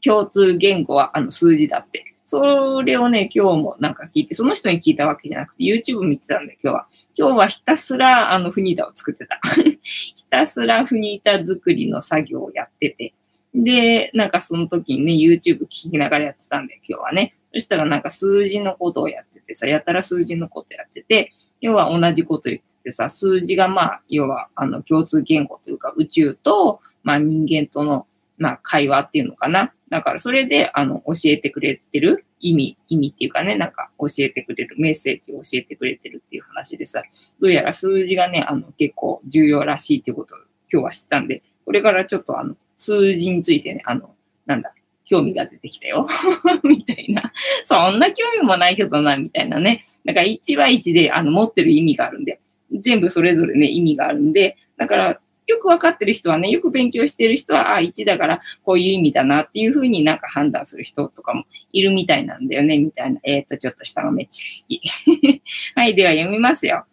[0.02, 6.86] 共通言語はあの数字だってそれをね、今日もなんか聞いて、その人に聞いたわけじゃなくて、YouTube 見てたんで、今日は。
[7.18, 9.40] 今日はひたすら、あの、フニータを作ってた。
[9.82, 13.14] ひたすらフニータ作りの作業をやってて。
[13.52, 17.34] で、なんかその時にね、YouTube 聞きながらやってたんで、今日はね。
[17.52, 28.06] そしたらなんか数字のことをやっててさ、やたら数字のことやってて、要は同じこと言っててさ、数字がまあ、要は、あの、共通言語というか、宇宙と、まあ人間との、
[28.40, 29.72] まあ会話っていうのかな。
[29.90, 37.02] だからそれで、あの、教えてくれてる意味、意味っていうかね、なんか教えてくれる、メッセージを教えてくれてるっていう話でさ、
[37.40, 40.38] どうやら数字がね、あの、結構重要らしいっていうことを
[40.72, 44.14] 今日は知ったんで、これからちょっとあの、数字についてね、あの、
[44.46, 44.72] なんだ、
[45.04, 46.06] 興味が出てきたよ。
[46.64, 47.32] みたいな。
[47.64, 49.84] そんな興味もないけどな、みたいなね。
[50.04, 52.40] だから1は1で、あの、持ってる意味があるんで、
[52.72, 55.20] 全部それぞれね、意味があるんで、だから、
[55.50, 63.20] よくわかってる人はね、よく勉強してる人は、あ、1だからこういう意味だなっていうふうになんか判断する人とかもいるみたいなんだよね、みたいな。
[63.24, 64.80] えっ、ー、と、ちょっと下の目知識。
[65.74, 66.84] はい、では読みますよ。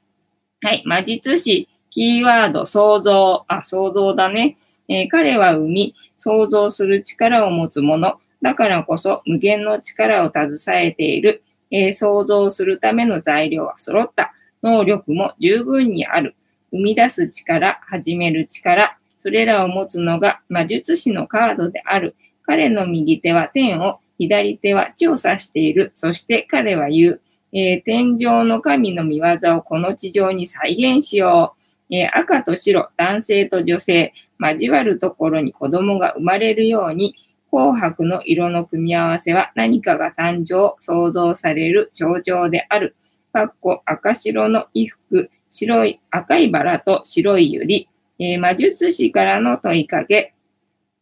[0.62, 3.46] はい、魔術師、キーワード、想像。
[3.48, 4.58] あ、想像だね。
[4.90, 8.20] えー、彼は生み、想像する力を持つ者。
[8.42, 14.34] だからこそ無限の力を携えている、えー、想像するための材料は揃った。
[14.64, 16.36] 能力も十分にある。
[16.72, 22.16] 生み出す力、始める力、それらを持つのが魔術師のカードである。
[22.44, 25.92] 彼の右手は天を、左手は地を指している。
[25.94, 27.22] そして彼は言う。
[27.54, 31.56] えー、天上の神の見業をこの地上に再現しよ
[31.90, 31.96] う。
[31.96, 37.16] えー、赤と白、男性と女性、交わるところに子供が生まれるように、
[37.50, 42.96] 紅白の色の組み合わせは何かが誕生、想像される象徴である。
[43.32, 47.88] かっこ赤白の衣服、白い赤いバラと白い百合、
[48.20, 50.34] えー、魔術師からの問いかけ。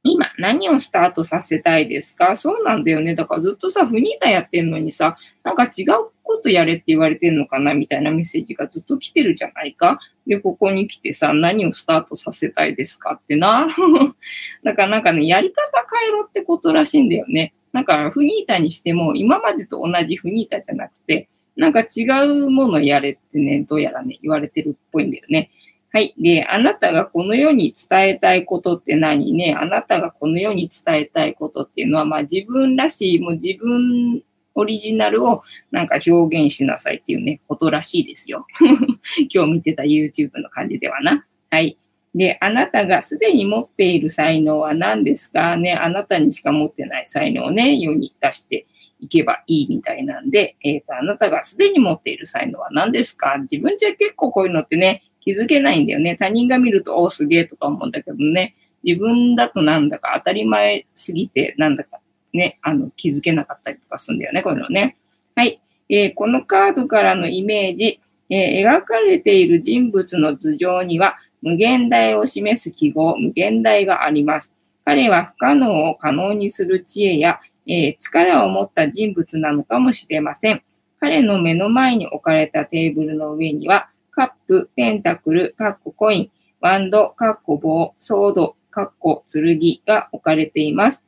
[0.07, 2.35] 今何をスタートさせたいですか？
[2.35, 3.15] そうなんだよね。
[3.15, 7.73] だからずっとさ、フニータやってんのにさ、なんか違うことやれって言われてんのかな？
[7.73, 9.99] みたいなメッセージがずっと来てるじゃないか？
[10.27, 13.65] で、ここに来てさ、何をスタートさせたいですかってな。
[14.63, 15.55] だからなんかね、やり方
[15.99, 17.55] 変えろってことらしいんだよね。
[17.73, 25.51] なんかフニータにしても、今までと同じフニータじゃなくて、なんか違うものやれってね、どうやらね、言われてるっぽいんだよね。
[25.91, 26.13] はい。
[26.19, 34.21] で、あなたがこの世に伝えたいことって何ね、あなたがこの世に伝えたいことっていうのは、まあ自分らしい、もう自分
[34.55, 38.45] オリジナルをなんか表現しなさいっていうね、ことらしいですよ。
[39.33, 41.25] 今日見てた YouTube の感じではな。
[41.49, 41.77] はい。
[42.13, 48.65] で、あなたがすでに持っている才能は何ですかね、あなたにしか持ってない才能をね、世に出して
[48.99, 53.37] いけばいいみたいなんで、えっ、ー、と、あなたがすでに持っている才能は何ですか？
[53.39, 56.15] 自分じゃ結構こういうのってね、気づけないんだよね。
[56.17, 58.55] 他人が見ると、おすげえとか思うんだけどね。
[58.83, 61.99] 自分だとなんだか当たり前すぎて、なんだか
[62.33, 64.97] ね、あの、気づけなかったりとかするんだよね、こういうのね。
[65.35, 65.59] はい。
[65.89, 74.53] えー、このカードからのイメージ、えー、描かれている人物の頭上には、無限大を示す記号、無限大があります。
[74.83, 80.63] 彼は不可能を可能にする知恵や、えー、力を持った人物なのかもしれません。
[80.99, 91.05] 彼の目の前に置かれたテーブルの上には、カップ、ペンタクル、カッココイン、ワンド、カッコ棒、ソード、カッコ剣が置かれています。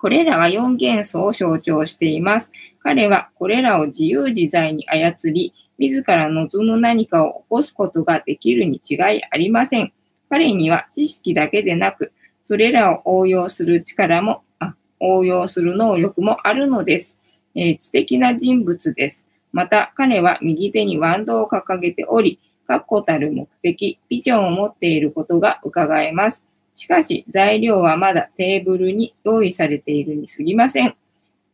[0.00, 2.50] これらは4元素を象徴しています。
[2.82, 9.92] 彼はこれらを自由自在に操り、自ら望む何かを起こすことができるに違いありません。
[10.30, 12.12] 彼には知識だけでなく、
[12.44, 14.42] それらを応用する力も、
[15.00, 17.18] 応用する能力もあるのです。
[17.54, 19.28] えー、知的な人物です。
[19.52, 26.46] また彼は右手にワンドを掲げており、確固たる目的、ビジョンを持っていることが伺えます。
[26.74, 30.94] しかし、材料はまだテーブルに用意されているに過ぎません。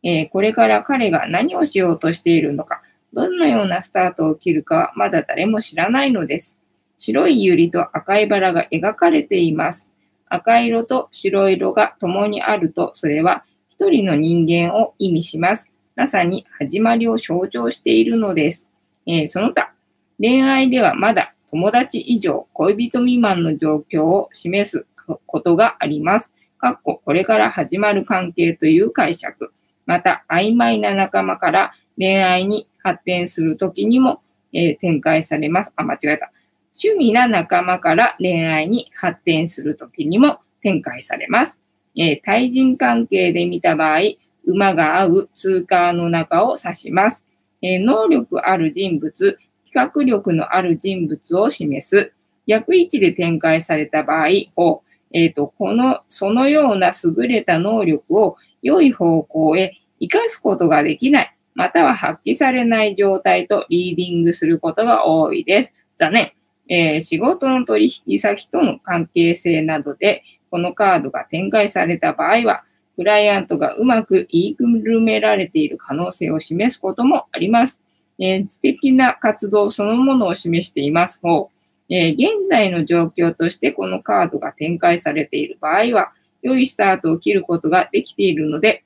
[0.03, 2.81] えー、これから彼が何をしようとしているのか、
[3.13, 6.59] どのようなスタートを切るかはまだ誰も知らないのです。
[6.97, 9.89] 白い百合と赤いバラが描かれています。
[10.29, 15.69] 赤色と白色が共にあると、それは一人の人間を意味します。
[15.95, 18.69] まさに始まりを象徴しているのです。
[19.05, 19.73] えー、その他、
[20.19, 24.85] 恋愛ではまだ友達以上、恋人未満の状況を示す
[25.25, 26.33] ことがあります。
[26.57, 29.53] かっここれから始まる関係という解釈。
[29.85, 34.21] また、曖昧な仲間から恋愛に発展するときにも、
[34.53, 35.71] えー、展開されます。
[35.75, 36.31] あ、間違えた。
[36.79, 41.59] 趣味な仲間から恋愛に発展するときにも展開されます。
[41.97, 44.01] えー、対人関係で見た場合、
[44.45, 47.25] 馬が合う通貨の中を指します。
[47.63, 52.13] えー、能力ある人物、比較力のある人物を示す。
[52.45, 65.73] 逆位置で展開された場合を、えっ、ー、と、この、そのような優れた能力を良い方向へ活かすことができない、または発揮されない状態とリーディングすることが多いです。
[65.97, 66.36] 残念。
[66.69, 72.63] えー、仕事の取引先との関係性などで、このカードが展開された場合は、
[72.95, 77.81] クライアントがうまく言いくるめられている可能性を示すこともあります。
[78.19, 81.51] えー、知的な活動そのものを示しています方、
[81.89, 88.83] えー、現在の状況としてこのカードが展開されている場合は、良いスタートを切ることができているので、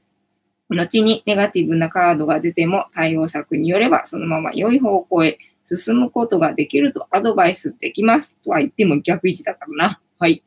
[0.76, 8.36] 後にネガティブなカードが出ても対応策によればそのまま良い方向へ進むことができるとアドバイスできます。
[8.44, 10.02] とは言っても逆位置だからな。
[10.20, 10.44] はい。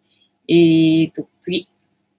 [0.49, 1.69] えーと、次。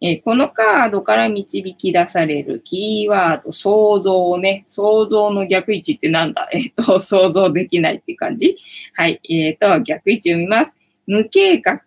[0.01, 4.65] えこのカードから導き出されるキーワード、想像ね。
[4.67, 6.49] 想像の逆位置ってなんだ？
[6.53, 8.57] えっ、ー、と、想像できないって感じ
[8.93, 9.19] はい。
[9.29, 10.75] えっ、ー、と、逆位置読みます。
[11.07, 11.79] 無計画、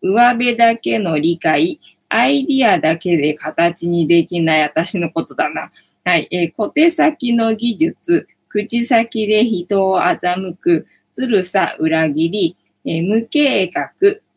[0.00, 5.70] 上辺だけの理解、アイディアだけで形にできない私のことだな。
[6.04, 6.28] はい。
[6.30, 13.90] えー、小手先の技術、口先で人を欺く、ずるさ、裏切り、え無計画、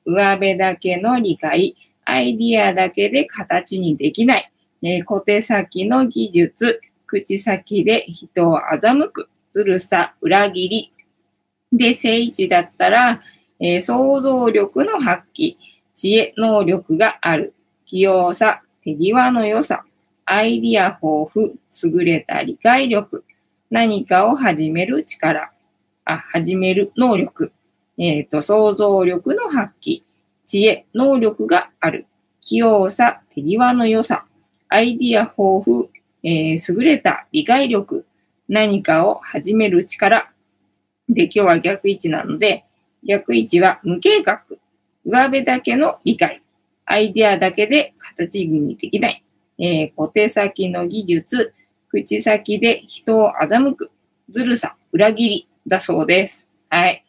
[0.05, 4.51] 上辺だけの理解、アイディアだけで形にできない。
[4.81, 10.91] え、小手先の技術、口先で人を欺く、ずるさ、裏切り。
[11.71, 13.21] で、正位置だったら、
[13.59, 15.55] え、想像力の発揮、
[15.93, 17.53] 知恵、能力がある、
[17.85, 19.85] 器用さ、手際の良さ、
[20.25, 21.53] アイディア豊富、
[21.99, 23.23] 優れた理解力、
[23.71, 25.49] 何かを始める力、
[26.03, 27.53] あ、始める能力、
[27.97, 30.03] えっ、ー、と、想像力の発揮、
[30.45, 32.05] 知恵、能力がある、
[32.41, 34.25] 器用さ、手際の良さ、
[34.67, 35.89] アイディア豊富、
[36.21, 38.05] えー、優れた理解力、
[38.49, 40.33] 何かを始める力。
[41.07, 42.65] で、今日は逆位置なので、
[43.07, 44.43] 逆位置は無計画、
[45.05, 46.41] 上辺だけの理解、
[46.83, 49.23] アイディアだけで形にできない、
[49.59, 51.53] えー、小手先の技術、
[51.91, 53.91] 口先で人を欺く、
[54.29, 56.47] ずるさ、裏切りだそうです。
[56.69, 57.03] はい。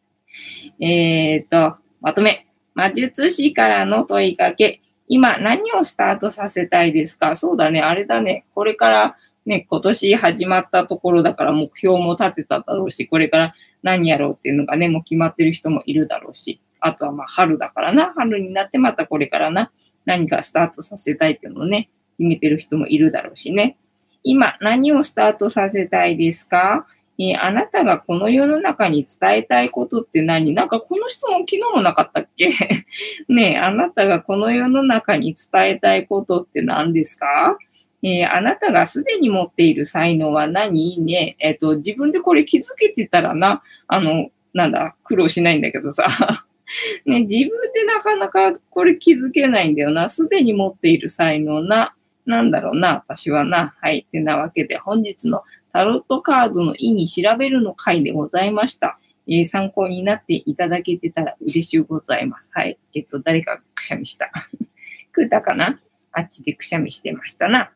[0.80, 2.46] えっと、まとめ。
[2.74, 4.82] 魔術師からの問いかけ。
[5.08, 7.36] 今何をスタートさせたいですか？
[7.36, 8.44] そうだね、あれだね。
[8.54, 16.60] これからね、今年始まったところだから目標も立てただろうし、これから何やろうっていうのがね、もう決まってる人もいるだろうし。
[16.80, 18.12] あとはまあ春だからな。
[18.14, 19.72] 春になってまたこれからな。
[20.04, 21.88] 何かスタートさせたいっていうのをね、
[22.18, 23.78] 決めてる人もいるだろうしね。
[24.22, 26.86] 今何をスタートさせたいですか？
[27.18, 30.54] えー、あなたがこの世の中に伝えたいことって何？
[30.54, 32.50] なんかこの質問昨日もなかったっけ？
[33.28, 37.58] ねえ、あなたがこの世の中に伝えたいことって何ですか？
[38.04, 41.00] えー、あなたがすでに持っている才能は何？
[41.00, 46.06] ね、えっ、ー、と、自分でこれ気づけてたらな、あの、なんだ、苦労しないんだけどさ。
[47.06, 50.08] ね、自分でなかなかこれ気づけないんだよな。
[50.08, 51.94] すでに持っている才能な、
[52.26, 53.74] なんだろうな、私はな。
[53.80, 54.06] はい。
[54.08, 55.42] ってなわけで、本日の
[55.72, 58.98] タロットカードの意味調べるの回でございました。
[59.26, 62.50] えー、参考になっていただけてたら嬉しゅうございます。
[62.52, 62.78] はい。
[62.94, 64.30] えっと、誰かくしゃみした。
[65.14, 65.80] 食うたかな？
[66.12, 67.70] あっちでくしゃみしてましたな。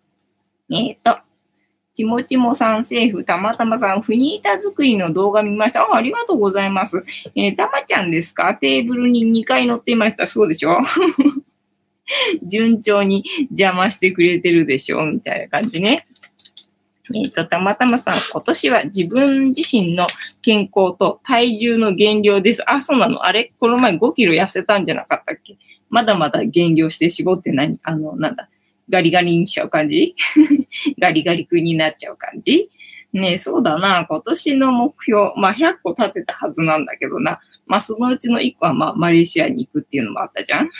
[0.71, 1.19] えっ、ー、と、
[1.95, 5.83] ちもちもさん政府、たまたまさん、フニータ作りの動画見ました。
[5.83, 7.05] あありがとうございます。
[7.35, 8.55] えー、たまちゃんですか？
[8.57, 10.27] テーブルに2回乗っていました。
[10.27, 10.79] そうでしょ？
[12.43, 16.07] 順調に邪魔してくれてるでしょみたいな感じね。
[17.15, 20.07] えっ、ー、と、たまたまさん、今年は自分自身の
[20.43, 22.69] 健康と体重の減量です。
[22.69, 23.53] あ、そうなのあれ？
[23.61, 25.57] この前5キロ痩せたんじゃなかったっけ？
[25.89, 27.79] まだまだ減量して絞って何？
[27.85, 28.49] あの、なんだ？
[28.89, 30.17] ガリガリにしちゃう感じ？
[30.99, 32.71] ガリガリ君になっちゃう感じ？
[33.13, 34.05] ねえ、そうだな。
[34.09, 37.39] 今年の目標、まあ100個立てたはずなんだけどな。
[37.67, 40.71] まあそのうちの1個はまあマレーシアに行くっていうのもあったじゃん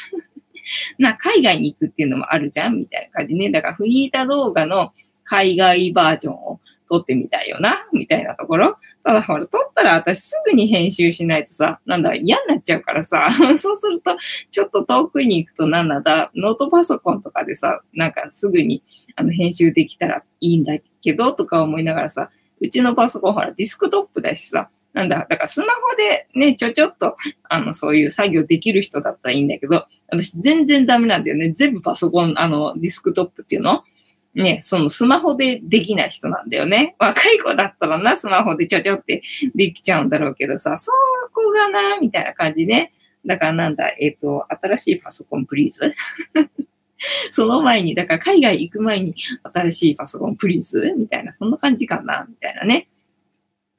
[0.99, 3.51] な、海外に行くっていうのもあるじゃんみたいな感じね。
[3.51, 4.93] だからフニータ動画の
[5.25, 8.77] 海外バージョンを撮ってみたいよな、みたいなところ。
[9.05, 14.17] ただほら、撮ったら私すぐに編集しないとさ、なんだ、嫌になっちゃうからさ、 そうすると、
[14.51, 18.83] ちょっと遠くに行くとなんだ、ノートパソコンとかでさ、なんかすぐに
[19.17, 27.17] あの編集できたらいいんだけど、とか思いながらさ、うちのパソコンほら、ディスクトップだしさ、なんだ、だからスマホでね、ちょちょっと、
[27.51, 31.53] あの、そういう作業できる人だったらいいんだけど、私全然ダメなんだよね。
[31.53, 33.85] 全部パソコン、あの、ディスクトップっていうの？
[34.35, 36.97] ね、そのスマホでできない人なんだよね。
[36.99, 39.23] 若い子だったらな、スマホでちょちょって
[39.55, 40.91] できちゃうんだろうけどさ、そ
[41.35, 42.95] こがな、みたいな感じね。
[43.27, 45.95] だからなんだ、えっ、ー、と、新しいパソコンプリーズ？
[47.33, 50.95] その前に、だから海外行く前に新しいパソコンプリーズ？
[50.97, 52.89] みたいな、そんな感じかなみたいなね。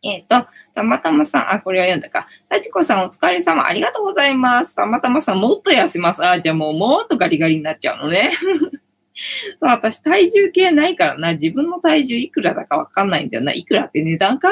[0.04, 2.28] えっ、ー、と、たまたまさん、あ、これは読んだか。
[2.50, 4.76] さちこさんお疲れ様、ありがとうございます。
[4.76, 6.26] たまたまさん、もっと痩せます。
[6.26, 8.32] あ、じゃあもう、もっとガリガリになっちゃうのね。
[9.60, 13.54] そう、私体重計ないからな、自分の体重いくらだかわかんないんだよな。
[13.54, 14.50] いくらって値段か？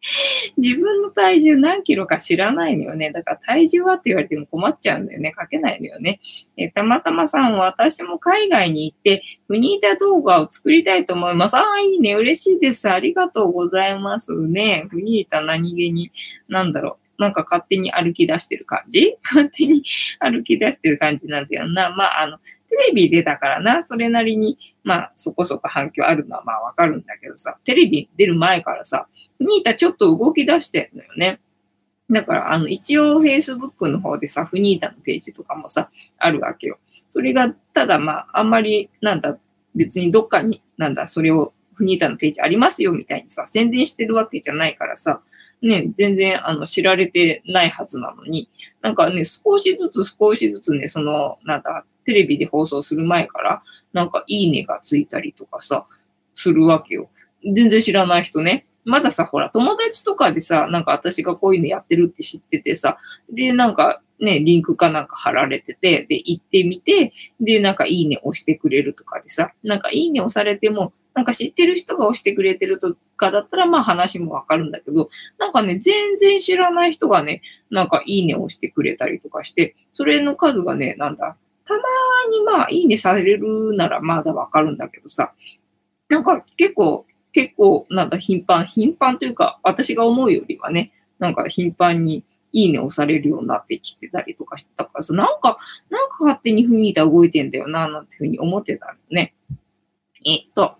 [0.56, 3.10] 自分の体重何キロか知らないのよね。
[3.10, 5.32] だから体重はって言われても困っちゃうんだよね。
[5.38, 6.20] 書けないのよね。
[6.56, 11.56] えたまたまさん、私も海外に行って、フニータ動画を作りたいと思います。
[11.56, 12.14] ああ、いいね。
[12.14, 12.88] 嬉しいです。
[12.88, 14.86] ありがとうございますね。
[14.90, 16.12] フニータ何気に、
[16.48, 17.22] なんだろう。
[17.22, 19.16] なんか勝手に歩き出してる感じ？
[19.24, 19.82] 勝手に
[20.20, 21.90] 歩き出してる感じなんだよな。
[21.90, 22.38] まあ、あの、
[22.68, 29.08] テレビ出たからな、それなりに、まあ、そこそこ反響あるのはまあわかるんだけどさ、テレビ出る前からさ、
[29.44, 31.40] ニータちょっと動き出してんのよね。
[32.10, 36.78] だから、あの、一応 Facebook の方でさ、フニータのページとかもさ、あるわけよ。
[37.08, 39.38] それが、ただまあ、あんまり、なんだ、
[39.74, 45.20] 別にどっかに、なんだ、それを、フニータのページありますよみたいにさ、宣伝してるわけじゃないからさ、
[45.62, 48.48] ね、全然、あの、知られてないはずなのに、
[48.82, 53.62] なんかね、少しずつ少しずつね、その、なんだ、テレビで放送する前から、
[53.92, 55.86] なんかいいねがついたりとかさ、
[56.34, 57.10] するわけよ。
[57.44, 58.66] 全然知らない人ね。
[58.88, 62.96] まださ、ほら、友達とかでさ、なんか私がこういうのやってるって知っててさ、
[63.30, 81.36] で、なんかね、リンクかなんか貼られてて、で、行ってみて、で、なんかいいね押してくれるとかでさ、なんかいいね押されても、なんか知ってる人が押してくれてるとかだったら、まあ話もわかるんだけど、なんかね、全然知らない人がね、なんかいいね押してくれたりとかして、それの数がね、なんだ、
[81.66, 81.80] たま
[82.30, 85.34] にまあいいねされるならまだわかるんだけどさ、
[86.08, 95.58] なんか結構、結構なんだ頻繁、頻繁というか、私が思うよりはね、なんか頻繁にいいね押されるようになってきてたりとかしてたからさ、なんか、
[95.90, 99.34] なんか勝手に雰囲気動いてんだよな、なんていうふうに思ってたのね。
[100.24, 100.76] えっと、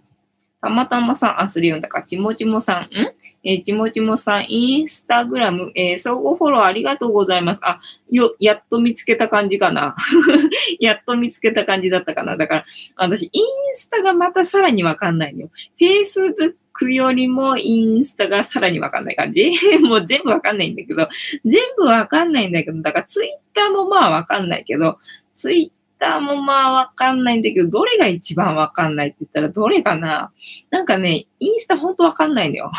[0.60, 3.14] たまたまさん、あ、それ読んだか、ちもちもさん、ん？
[3.44, 7.60] えー、ちもちもさん、インスタグラム、えー、総合フォローありがとうございます。
[7.62, 7.78] あ、
[8.10, 9.94] よ、やっと見つけた感じかな。
[10.80, 12.36] やっと見つけた感じだったかな。
[12.36, 12.64] だから、
[12.96, 15.50] 私、インスタがまたさらにわかんないのよ。
[15.80, 19.52] Facebook よりもインスタがさらにわかんない感じ？
[19.82, 21.08] もう全部わかんないんだけど、
[21.44, 24.98] 全部わかんないんだけど、だから Twitter もまあわかんないけど、
[25.34, 30.32] Twitter ターもまあわかんないんだけど、どれが一番わかんないって言ったらどれかな
[30.70, 32.72] なんかね、インスタほんとわかんないのよ。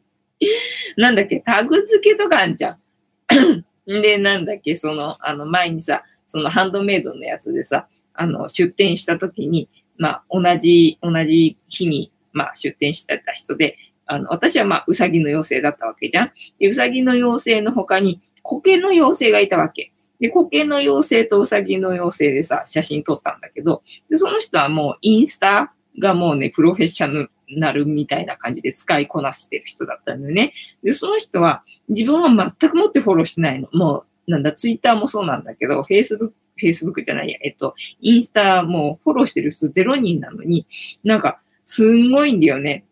[0.96, 3.64] なんだっけ、タグ付けとかあんじゃん。
[3.86, 13.76] で、なんだっけ、その、あの前にさ、そのハンドメイドのやつでさ、あの、出店した時に、まあ、同じ、同じ日に、まあ、出店してた人で、
[14.06, 16.32] あの、私はまあ、うさぎの妖精だったわけじゃん。
[16.58, 19.92] で、うさぎの妖精の他に、苔の妖精がいたわけ。
[20.20, 30.52] で、苔の妖精とうさぎの妖精でさ、写真撮ったんだけど、でその人はもうインスタがもうね、プロフェッショナルみたいな感じで使いこなしてる人だったんだよね。
[30.82, 33.68] で、その人は自分は全くもってフォローしてないの。
[33.72, 40.66] もう、なんだ、ツイッターもそうなんだけど、フェイスブック、フェイスブックじゃないや、えっと、インスタもフォローしてる人0人なのに、
[41.02, 42.84] なんか、すんごいんだよね。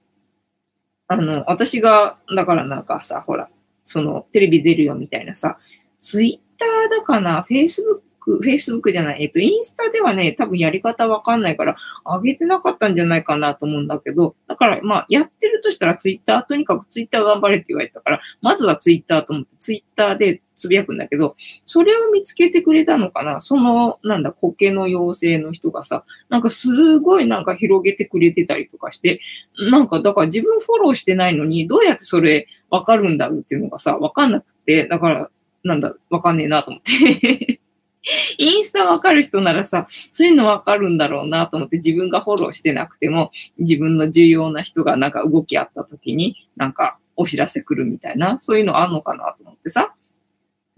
[1.07, 3.49] あの、私が、だからなんかさ、ほら、
[3.85, 5.59] その、テレビ出るよみたいなさ、
[6.01, 8.01] ツイッターだかな ?Facebook、
[8.43, 9.23] Facebook じゃない。
[9.23, 29.21] えっと、インスタではね、多分やり方わかんないから、上げてなかったんじゃないかなと思うんだけど、だから、まあ、やってるとしたら Twitter、とにかく Twitter 頑張れって言われたから、まずは Twitter と思って Twitter でつぶやくんだけど、それを見つけてくれたのかなその、なんだ、苔の妖精の人がさ、なんかすごいなんか広げてくれてたりとかして、
[29.71, 35.31] なんかだから自分フォローしてないのに、どうやってそれわかるんだろうっていうのがさ、わかんなくて、だから
[35.65, 37.61] なんだ、わかんねえなと思って
[38.39, 49.95] インスタわかる人ならさ、そういうのわかるんだろうなと思って自分がフォローしてなくても、自分の重要な人がなんか動きあった時に、なんかお知らせ来るみたいな、そういうのあんのかなと思ってさ。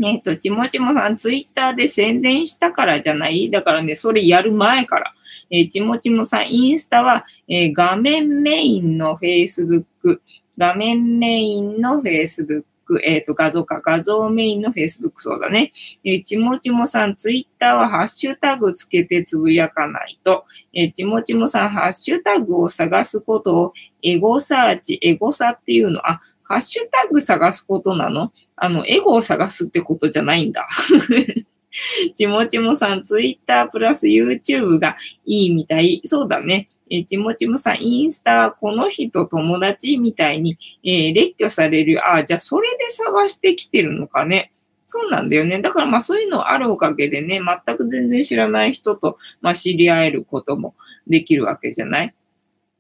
[0.03, 3.51] えっと、ちもちもさん、ツイッターで宣伝したからじゃない？
[3.51, 5.13] だからね、それやる前から。
[5.51, 10.21] えー、ちもちもさん、インスタは、えー、画面メインの Facebook、
[10.57, 12.65] 画面メインの Facebook、
[12.99, 15.73] えっ、ー、と、画像か、画像メインの Facebook そうだね。
[16.05, 23.73] えー、ちもちもさん、ツイッターはハッシュタグつけてつぶやかないと、えー、ちもちもさん、ハッシュタグを探すことを
[24.03, 28.33] エゴサーチ、エゴサっていうの、あ、ハッシュタグ探すことなの？
[28.57, 30.67] あの、エゴを探すってことじゃないんだ。
[32.17, 36.03] ちもちもさん、ツイッタープラス YouTube がいいみたい。
[36.05, 36.69] そうだね。
[36.91, 42.05] えちもちもさん、インスタ、この人友達みたいに、えー、列挙される。
[42.05, 44.53] ああ、じゃあそれで探してきてるのかね。
[44.87, 45.63] そうなんだよね。
[45.63, 50.75] だからまあそういうのあるおかげでね、全く全然知らない人と、まあ、知り合えることも
[51.07, 52.15] できるわけじゃない？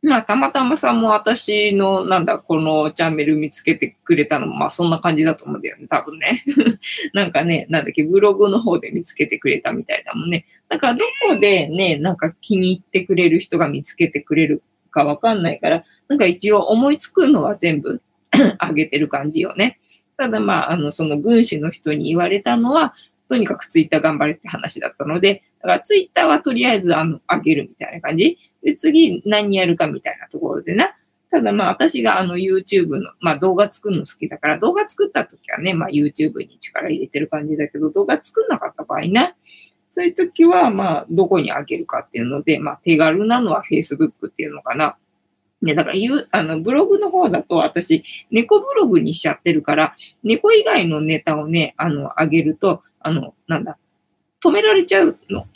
[0.02, 6.42] まあ、たまたまさんも私の、なんだ、このチャンネル見つけてくれたのも、まあ、そんな感じだと思うんだよね、多分ね。
[7.12, 10.46] なんかね、なんだっけ、ブログの方で見つけてくれたみたいだもんね。
[10.70, 18.00] だから、どこでね、なんか気に入ってくれる人が見つけてくれるかわかんないから、なんか一応思いつくのは全部
[18.58, 19.78] あげてる感じよね。
[20.16, 22.94] ただまあ、あの、その軍師の人に言われたのは、
[23.30, 28.38] とにかくツイッター頑張れって話だったので、だからツイッターはとりあえずあの上げるみたいな感じ。
[28.64, 30.96] で、次何やるかみたいなところでな。
[31.30, 39.36] ただまあ私があの YouTube の、まあ動画作るの好きだから、動画作った時はね、まあ YouTube に力入れてる感じだけど、動画作んなかった場合ね、
[39.90, 44.96] そういう時はまあどこに上げるかっていうので、まあ手軽なのは Facebook っていうのかな。
[45.62, 53.78] ね、だから言う、あの、ブログの方だと私、猫ブログにしちゃってるから、猫以外のネタをね、あの、上げると、あの、なんだ、
[54.42, 55.46] 止められちゃうの。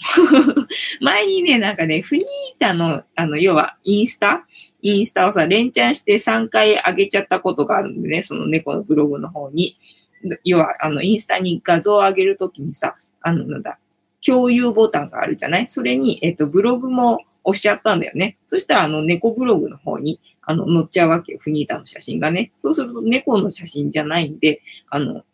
[1.01, 2.24] 前にね、なんかね、フニー
[2.59, 4.47] タの、あの、要はインスタ？
[4.82, 9.78] インスタをさ、連チャンして3回上げちゃったことがあるんでね、その猫のブログの方に。
[10.45, 13.78] 要は、あの、インスタに画像を上げるときにさ、あの、なんだ、
[14.24, 15.68] 共有ボタンがあるじゃない？
[15.68, 18.36] それに、えっと、ブログも押しちゃったんだよね。
[18.47, 21.38] そしたら、あの、猫ブログの方に、あの、載っちゃうわけよ。
[21.40, 22.53] フニータの写真がね。
[22.59, 25.24] そうすると、猫の写真じゃないんで、あの、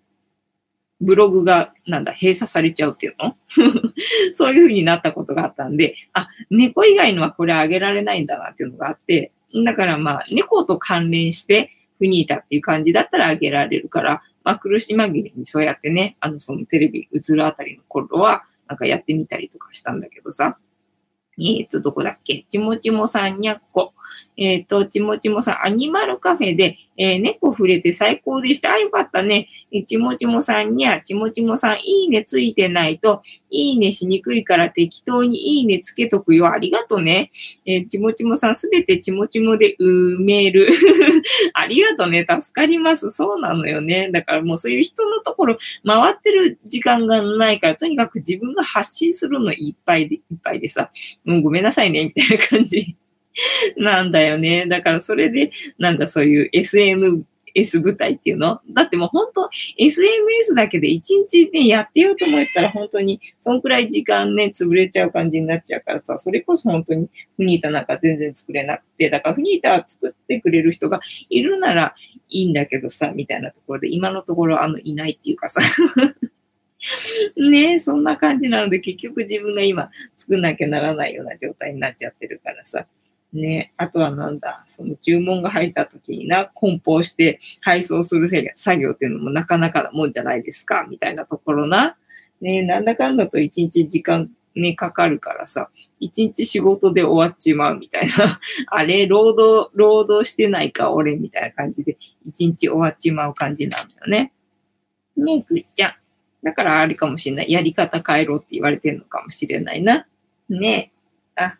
[1.00, 3.36] ブログが、なんだ、閉鎖されちゃうっていうの？
[4.34, 9.32] そういう風になったことがあったんで、あ、猫以外のはこれあげられないんだなっていうのがあって、
[9.64, 20.56] だからまあ、猫と関連して、フニータっていう感じだったらあげられるから、まあ、苦し紛れにそうやってね、あの、そのテレビ映るあたりの頃は、なんかやってみたりとかしたんだけどさ。
[21.38, 22.44] えっ、ー、と、どこだっけ？
[22.48, 23.94] ちもちもさんにゃっこ。
[24.36, 28.72] えっ、ー、と、ちもちもさん、アニマルカフェで、えー、猫触れて最高でした。
[28.72, 29.48] あ、よかったね。
[29.72, 36.50] えちもちもさんには、ちもちもさん、いいねついてないと、いいねしにくいから適当にいいねつけとくよ。
[36.50, 37.30] ありがとね。
[37.66, 40.68] えー、ちもちもさん、すべてちもちもで埋める。
[41.54, 42.26] ありがとね。
[42.28, 43.10] 助かります。
[43.10, 44.10] そうなのよね。
[44.10, 50.90] だからもうそういう人のところ回ってる時間がないから、とにかく自分が発信するのいっぱいで、いっぱいでさ、
[51.24, 52.96] もうごめんなさいね、みたいな感じ。
[53.76, 54.66] なんだよね。
[54.66, 58.60] だからそれで、なんだそういう SNS 舞台っていうの？
[58.70, 71.94] だってもう本当 SNS だけで一日ね、やってようと思ったら本当に、そんくらい時間ね、潰れちゃう感じになっちゃうからさ、それこそ本当にフニータなんか全然作れなくて、だからフニータは作ってくれる人がいるなら
[72.28, 75.60] いいんだけどさ、みたいなところで、今のところあの、いないっていうかさ
[77.36, 82.86] ねえ、そんな感じなので結局自分が今作んなきゃならないような状態になっちゃってるからさ。
[83.32, 91.96] ね、あとはなんだ、その注文が入った時にな、梱包して配送する作業っていうのもなかなかなもんじゃないですか、みたいなところな。
[92.40, 95.70] ね、なんだかんだと一日時間ね、かかるからさ、
[96.00, 98.40] 一日仕事で終わっちまうみたいな。
[98.68, 104.32] あれ、労働、労働してないか、俺、みたいな感じで、一日終わっちまう感じなんだよね。
[105.16, 105.94] ねえ、ぐっちゃん。
[106.42, 107.52] だからあれかもしれない。
[107.52, 110.06] やり方変えろって言われてんのかもしれないな。
[110.48, 110.92] ね
[111.36, 111.42] え。
[111.42, 111.58] あ。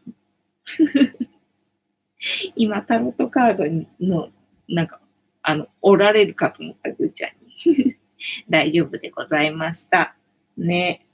[2.57, 3.65] 今、タロットカード
[4.07, 4.29] の、
[4.69, 5.01] なんか、
[5.43, 7.33] あの、おられるかと思った、ぐーちゃん
[7.69, 7.97] に。
[8.49, 10.15] 大丈夫でございました。
[10.59, 11.07] ね。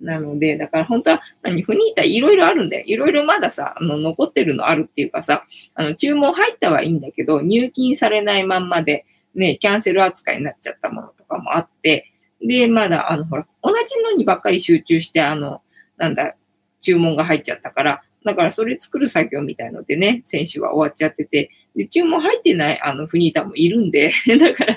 [0.00, 2.84] なので、だから本当は、何、フニータいろいろあるんだよ。
[2.86, 15.62] いろいろまださ、あの、残ってるのあるっていうかさ、あの、注文入ったはいいんだけど、入金されないまんまで、ね、キャンセル扱いになっちゃったものとかもあって、で、まだ、あの、ほら、同じのにばっかり集中して、あの、
[15.96, 16.36] なんだ、
[16.80, 24.76] 注文が入っちゃったから、だからそれ作る作業みたいのでね、選手は終わっちゃってて、で注文入ってないあのフニータもいるんで、 だから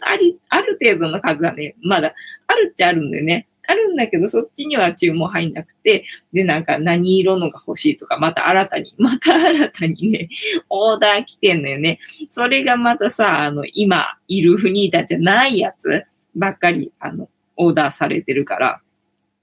[0.00, 2.14] あり、ある程度の数はね、まだ
[2.48, 10.28] あるっちゃあるんでね、あるんだけど、そっちには注文入んなくて、で、なんか何色のが欲しいとか、また新たに、 また新たにね、
[10.68, 11.98] オーダー来てんのよね。
[12.28, 16.02] それがまたさ、あの、今いるフニータじゃないやつ
[16.34, 18.80] ばっかり、あの、オーダーされてるから、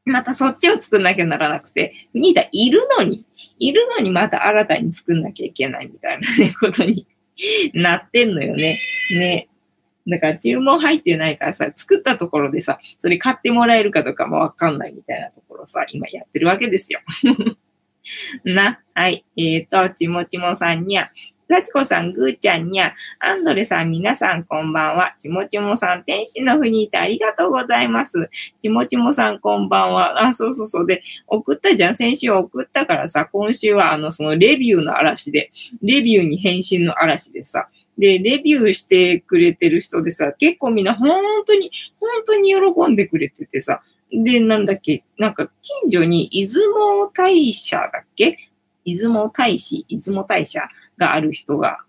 [0.09, 3.25] またそっちを作んなきゃならなくて、ニータいるのに、
[3.57, 6.27] いるのにまた新たに作んなきゃいけないみたいな、
[6.59, 7.07] ことに
[7.73, 8.79] なってんのよね。
[9.11, 9.49] ね。
[10.07, 16.99] だから注文入ってないからさ、作ったところでさ、それ買ってもらえるかどうかもわかんないみたいなところさ、今やってるわけですよ。
[18.43, 19.25] な、はい。
[19.37, 21.11] えっ、ー、と、ちもちもさんには、
[21.51, 25.15] 幸子さん、ぐーちゃんにゃ、アンドレさん、皆さんこんばんは。
[25.17, 28.29] ちもちもさん、天使のふにいてありがとうございます。
[28.61, 30.23] ちもちもさん、こんばんは。
[30.23, 30.85] あ、そうそうそう。
[30.85, 31.95] で、送ったじゃん。
[31.95, 41.09] 先週送ったからさ、今週はあの、そのレビューの嵐で、レビューに返信の嵐でさ、で、レビューしてくれてる人でさ、結構みんな本
[41.47, 43.81] 当に、本当に喜んでくれててさ、
[44.11, 48.37] で、なんだっけ、なんか近所に出雲大社だっけ？
[48.85, 50.61] 出雲大使、出雲大社？
[50.99, 51.79] がある人が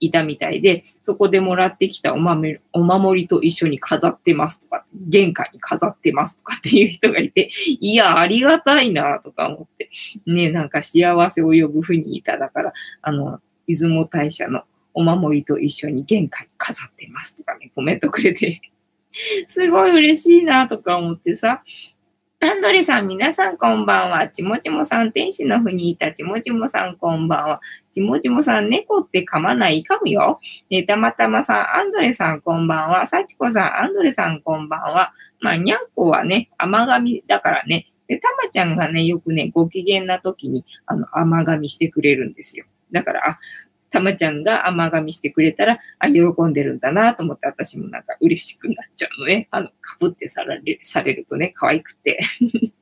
[0.00, 7.50] いたみたいで、そこでもらってきたお守お守りと一緒に飾ってますとか、玄関に飾ってますとかっていう人がいて、
[7.80, 9.90] いや、ありがたいなとか思って、
[10.26, 14.62] ね、なんか幸せを呼ぶふにいただから、あの、出雲大社の
[14.94, 18.60] お守りと一緒に玄関に飾ってますとかね、コメントくれて、
[19.48, 21.62] すごい嬉しいなとか思ってさ、
[22.42, 24.26] アンドレさん、皆さんこんばんは。
[24.28, 27.60] ちもちもさん、天使のふにいたちもちもさんこんばんは。
[27.92, 30.40] ちもちもさん、猫って噛まない噛むよ。
[30.70, 33.06] えたまたまさん、アンドレさんこんばんは。
[33.06, 35.12] さちこさん、アンドレさんこんばんは。
[35.40, 37.92] まあ、にゃんこはね、甘噛みだからね。
[38.08, 42.64] で、たまちゃんがね、よくね、ご機嫌な時に、あの、甘噛みしてくれるんですよ。
[42.90, 43.38] だから、あ、
[43.90, 49.48] たまちゃんが甘噛みしてくれたら、あ、喜んでるんだなと思って私もなんか嬉しくなっちゃうのね。
[49.50, 52.20] あの、かぶってされされるとね、可愛くて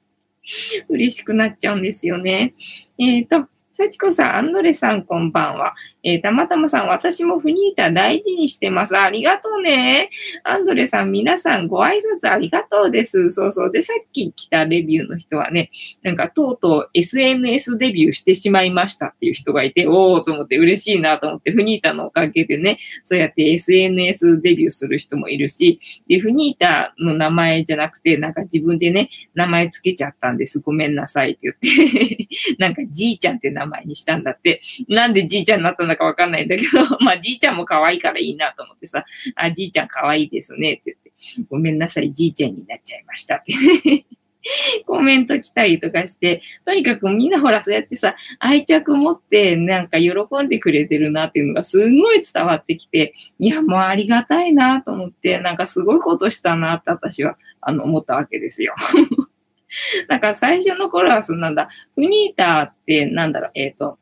[0.88, 2.54] 嬉しくなっちゃうんですよね。
[2.98, 5.74] えっ、ー、と、幸子さん、アンドレさん、こんばんは。
[6.08, 8.96] えー、たまたまさん、私もフニータ大事にしてます。
[8.96, 10.08] ありがとうね。
[10.42, 13.30] アンドレさん、皆さんご挨拶ありがとうです。
[13.30, 13.70] そうそう。
[13.70, 15.70] で、さっき来たレビューの人はね、
[16.02, 25.78] なんかとうとう SNS デビューしてしまいましたっていう人がいて、おーと思って嬉しいなと思って、フニータのおかげでね、そうやって SNS デビューする人もいるし、
[26.08, 30.60] で、フニータの名前じゃなくて、なんか自分でね、名前つけちゃったんです。
[30.60, 31.54] ごめんなさいって言っ
[32.16, 32.28] て
[32.58, 34.62] なんかじいちゃんって名前にしたんだって。
[34.88, 41.12] なんでじいちゃんになったんだかわかんないんだけど、 まあじいちゃんも可愛いからいいなと思ってさ、あ、じいちゃん可愛いですねって言って、
[41.50, 43.52] ごめんなさい、じいちゃんになっちゃいましたって
[44.86, 58.74] コメント来たりとかして、とにかくみんなほらそうやってさ、愛着持ってなんか喜んでくれてるなっていうのがすんごい伝わってきて、いやもうありがたいなと思って、なんかすごいことしたなって私はあの思ったわけですよ。
[60.08, 63.98] だか最初の頃はそんなんだ、フニーターってなんだろう、えっ、ー、と、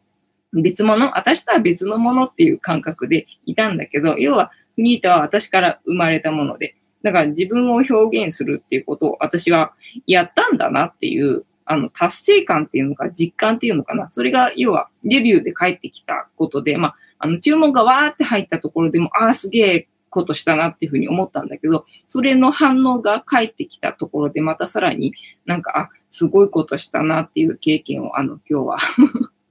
[0.63, 9.73] 別物、私とは別のものっていう感覚でいたんだけど、要はフニータは私から生まれたもので、だから自分を表現するっていうことを私は
[10.07, 14.09] やったんだなっていう、あの、達成感っていうのか、実感っていうのかな。
[14.11, 25.13] それが、要は、デビューで帰ってきたことで、まあ、あの、注文がわーって入ったところでも、ああ、すげえことしたなっていうふうに思ったんだけど、それの反応が返ってきたところで、またさらに
[25.45, 28.79] なんか、あ、すごいことしたなっていう経験を、あの、今日は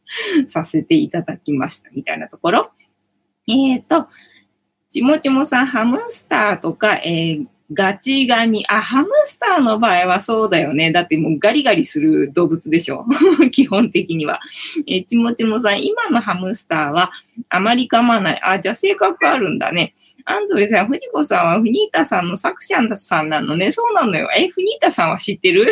[0.47, 2.65] させていただきましたみたいなところ。
[3.47, 4.07] えっ、ー、と、
[4.89, 8.65] ちもちもさん、ハムスターとか、えー、ガチガニ。
[8.67, 10.91] あ、ハムスターの場合はそうだよね。
[10.91, 13.05] だってもうガリガリする動物でしょ。
[13.51, 14.39] 基本的には。
[14.87, 17.11] えー、ちもちもさん、今のハムスターは
[17.49, 18.41] あまり噛まない。
[18.43, 19.95] あ、じゃあ性格あるんだね。
[20.27, 23.69] アンドレさん、藤子さんはフニータさんの作者さんなのね。
[23.69, 24.27] そうなのよ。
[24.35, 25.71] え、フニータさんは知ってる？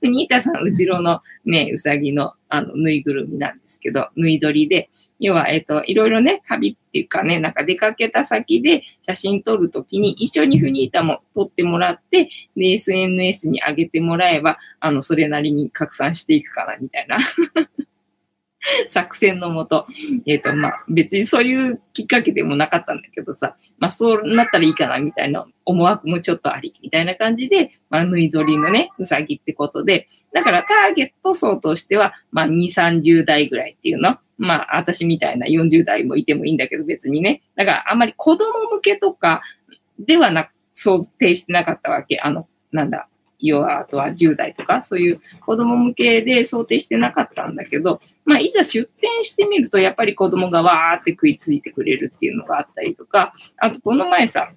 [0.00, 17.16] フニータさん、後ろのね、うさぎのあの、ぬいぐるみなんですけど、ぬい撮りで、要は、えっ、と、いろいろね、旅っていうかね、なんか出かけた先で写真撮るときに一緒にフニータも撮ってもらって、で、SNS に上げてもらえば、あの、それなりに拡散していくかな、みたいな
[18.88, 19.86] 作戦のもと、
[20.26, 34.16] えっ、ー、と、まあ、別にそういうきっかけでもなかったんだけどさ、まあ、そうなったらいいかな、みたいな思惑もちょっとあり、みたいな感じで、まあ、縫い取りのね、うさぎってことで、だからターゲット層としては、まあ、2、30代ぐらいっていうの？
[34.36, 37.42] まあ、私みたいな40代もいてもいいんだけど、別にね。
[37.54, 39.42] だから、あんまり子供向けとか
[39.98, 42.18] ではなく、想定してなかったわけ。
[42.18, 43.08] あの、なんだ、
[43.46, 54.50] 要はあとは10代とか、そういう子供向けで想定してなかったんだけど、まあ、いざ出店してみると、やっぱり子供がわーって食いついてくれるっていうのがあったりとか、あとこの前さ、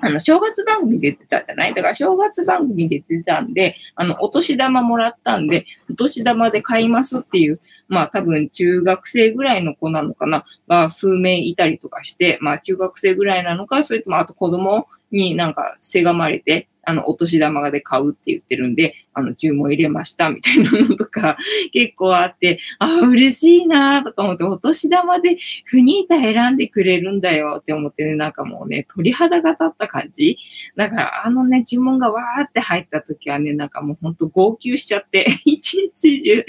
[0.00, 1.74] あの、正月番組出てたじゃない？
[1.74, 7.58] だから正月番組出てたんで、あの、お年玉もらったんで、お年玉で買いますっていう、
[7.88, 21.36] まあ多分中学生ぐらいの子なのかな、が数名いたりとかして、まあ中学生ぐらいなのか、それともあと子供になんかせがまれて、あの、お年玉で買うって言ってるんで、あの、注文入れました、みたいなのとか、
[21.74, 25.36] 結構あって、あ、嬉しいなとか思って、お年玉で
[25.66, 30.38] フニータ選んでくれるんだよって思ってね、なんかもうね、鳥肌が立った感じ
[30.76, 36.44] だから、あのね、注文がわーって入った時はね、なんかもうほんと号泣しちゃって、 一日中、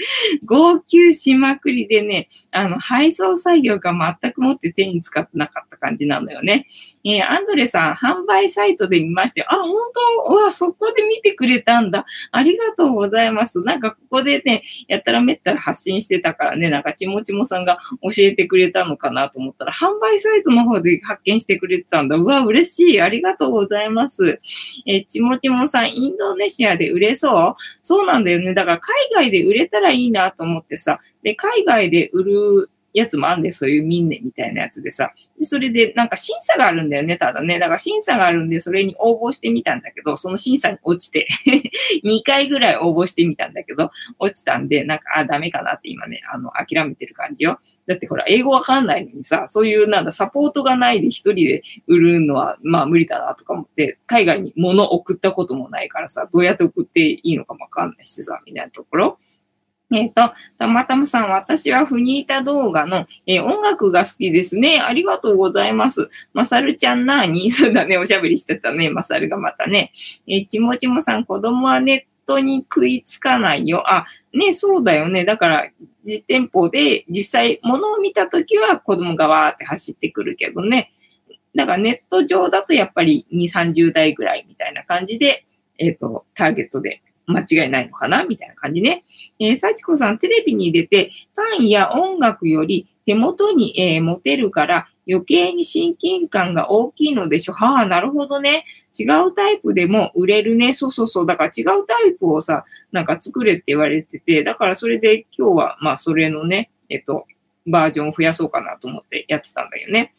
[0.46, 6.66] 号泣しまくりでね、あの、配送作業が全くもって手に使ってなかった感じなのよね。
[7.04, 9.74] えー、アンドレさん、販売サイトで見まして、あ、本
[10.26, 10.29] 当？
[10.30, 12.06] うわ、そこで見てくれたんだ。
[12.30, 13.60] ありがとうございます。
[13.62, 22.16] なんかここでね、やったらめったら発信してたからね、なんかちもちもさんが教えてくれたのかなと思ったら、販売サイトの方で発見してくれてたんだ。
[22.16, 23.00] うわ、嬉しい。
[23.00, 24.38] ありがとうございます。
[24.86, 27.54] えちもちもさん、インドネシアで売れそう？
[27.82, 28.54] そうなんだよね。
[28.54, 35.12] だから海外で売れたらいいなと思ってさ、で、海外で売るやつもあんで、そういうミンネみたいなやつでさ。
[35.38, 37.58] でそれで、なんか審査があるんだよね、ただね。
[37.58, 41.26] だから審査があるんで、それに応募してみたんだけど、その審査に落ちて
[42.04, 47.60] 2回ぐらい応募してみたんだけど、落ちたんで、なんか、あ、ダメかなって今ね、あの、諦めてる感じよ。
[47.86, 59.18] だってほら、英語わかんないのにさ、そういうなんだ、サポートがないで一人で売るのは、まあ無理だなとか思って、海外に物送ったこともないからさ、どうやって送っていいのかもわかんないしさ、みたいなところ。
[59.92, 64.80] えっ、ー、と、たまたまさん、私はフニータ動画の、えー、音楽が好きですね。
[64.80, 66.08] ありがとうございます。
[66.32, 69.92] まさるちゃんなーに、そうだね、おしゃべりしてたね、まさるがまたね。
[70.28, 73.82] えー、ちもちもさん、子供はネットに食いつかないよ。
[73.92, 75.24] あ、ね、そうだよね。
[75.24, 75.70] だから、
[76.04, 80.92] 実店舗で実際物を見たときは子供がわーって走ってくるけどね。
[81.54, 85.44] だからネット上だとやっぱり2、30代ぐらいみたいな感じで、
[85.78, 88.24] えっ、ー、と、ターゲットで間違いないのかな？
[88.24, 89.04] みたいな感じね。
[89.38, 97.52] えー、幸子さん、テレビに出て、パンや音楽より手元に、えー、持てるから余計に親近感が大きいのでしょ。
[97.52, 98.64] はあ、なるほどね。
[98.98, 100.72] 違うタイプでも売れるね。
[100.72, 101.26] そうそうそう。
[101.26, 107.26] だから違うタイプをさ、なんか作れって言われてて、だからそれで今日は、まあそれのね、えっと、
[107.66, 110.14] バージョンを増やそうかなと思ってやってたんだよね。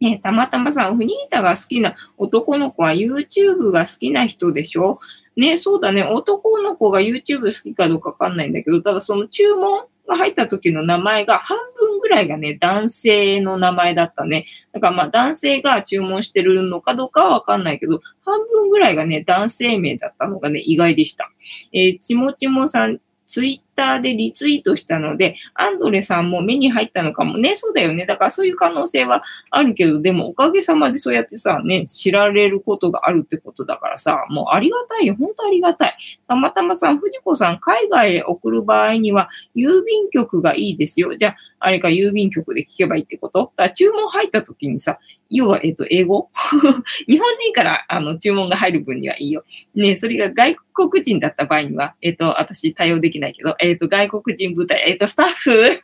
[0.00, 4.98] ね、たまたまさん、フニータが好きな男の子は YouTube が好きな人でしょ
[5.36, 6.02] ね、そうだね。
[6.02, 14.46] 男の子が YouTube 好きかどうかわかんないんだけど、ただその注文が入った時の名前が半分ぐらいがね、男性の名前だったね。
[14.72, 21.30] だからまあ男性が注文してるのかどうかはわかんないけど、半分ぐらいがね、男性名だったのがね、意外でした。
[21.72, 27.54] えー、ちもちもさん、ツイッターでリツイートしたので、アンドレさんも目に入ったのかもね。
[27.54, 28.06] そうだよね。
[28.06, 35.16] だからそういう可能性はあるけど、でもおかげさまでそうやってさ、ね、知られることがあるってことだからさ、もうありがたいよ。
[35.16, 35.96] 本当ありがたい。
[36.28, 41.16] たまたまさん、藤子さん、海外へ送る場合には、郵便局がいいですよ。
[41.16, 43.52] じゃあ、あれか郵便局で聞けばいいってこと？
[43.56, 44.98] だから注文入った時にさ、
[45.30, 46.28] 要は、えっ、と、英語？
[47.08, 49.44] 日本人からあの注文が入る分にはいいよ。
[49.74, 50.56] ね、それが外
[50.90, 55.82] 国人だった場合には、えっ、と、私対応できないけど、えっ、と、外国人部隊、えっ、と、スタッフ？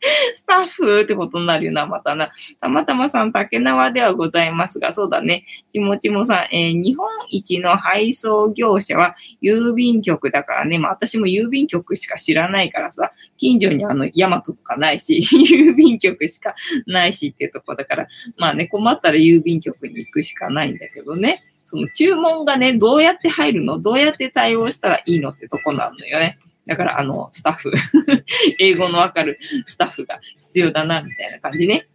[0.34, 2.30] スタッフってことになるよな、またな。
[2.60, 5.44] たまたまさん、竹縄ではございますが、そうだね。
[5.72, 10.78] ちもちもさん、えー、日本一の配送業者は郵便局だからね。
[10.78, 16.54] まあ私も郵便局しか知らないからさ、近所にあの、ヤマトとかないし、 郵便局しか
[16.86, 18.06] ないしっていうとこだから、
[18.38, 21.42] まあね、困ったら郵便局に行くしかないんだけどね。
[21.64, 26.36] その注文がね、どうやって入るのどうやって対応したらいいのってとこなのよね。
[26.66, 27.72] だから、あの、スタッフ
[28.58, 31.86] 英語のわかるスタッフが必要だな、みたいな感じね。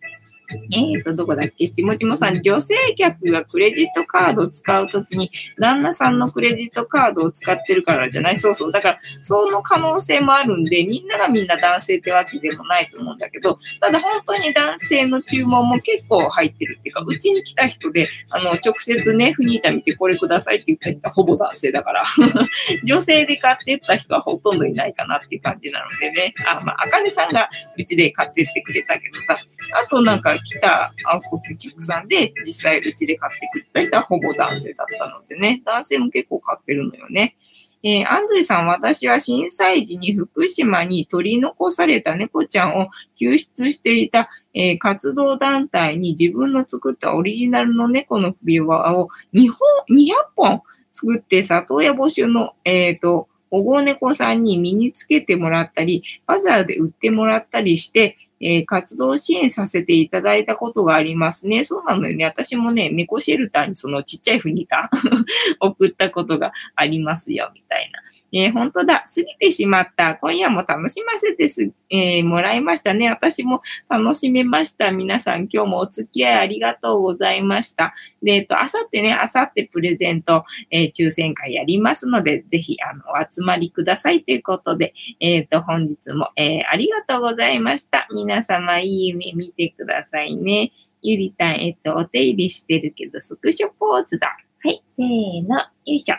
[0.72, 1.70] えっ、ー、と、どこだっけ？
[1.70, 8.38] ちもちもさん、女性客がクレジットカードを使うときに、旦那さんのクレジットカードを使ってるからじゃない？
[8.38, 8.72] そうそう。
[8.72, 22.04] だから、その可能性もあるんで、みんながみんな男性ってわけでもないと思うんだけど、ただ本当に男性の注文も結構入ってるっていうか、うちに来た人で、あの、直接ね、フニータ見てこれくださいって言った人はほぼ男性だから、
[22.86, 26.34] 女性で買ってった人はほとんどいないかなっていう感じなのでね。
[26.48, 29.38] あ、まあ、あかねさんがうちで買ってってくれたけどさ、
[29.84, 30.92] あとなんか来た
[31.32, 37.36] お客さんで、実際うちで買ってくれた人はほぼ男性だったのでね、男性も結構買ってるのよね。
[37.84, 49.58] えー、アンドレさん、私は震災時に福島に取り残された猫ちゃんを救出していた、えー、活動団体に自分の作ったオリジナルの猫の首輪を2本、
[49.90, 50.62] 200本
[50.92, 61.64] 作って里親募集の、えっ、ー、と、保護猫さんに身につけてもらったり、バザーで売ってもらったりして、えー、活動支援させていただいたことがありますね。
[61.64, 62.26] そうなのよね。
[62.26, 64.90] 私もね、猫シェルターにそのちっちゃいフニタ
[65.60, 68.00] 送ったことがありますよ、みたいな。
[68.32, 69.04] えー、本当だ。
[69.14, 70.16] 過ぎてしまった。
[70.16, 73.10] 今夜も楽しませてす、えー、もらいましたね。
[73.10, 74.92] 私も楽しめました。
[74.92, 77.94] 皆さん、今日もお付き合いありがとうございました。
[78.24, 88.08] で、えっと、あさってね、あさってプレゼント、えー、抽選会やりますので、ぜひ、あの、お集まりくださいということで、えっ、と、本日も、えありがとうございました。
[88.14, 90.72] 皆様、いい夢見てくださいね。
[91.02, 94.38] ゆりたん、えっと、お手入れしてるけど、スクショポーズだ。
[94.64, 96.16] はい、せーの、よいしょ。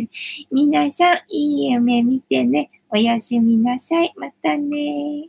[0.50, 2.70] みなさん、いい夢見てね。
[2.88, 4.14] おやすみなさい。
[4.16, 5.28] またね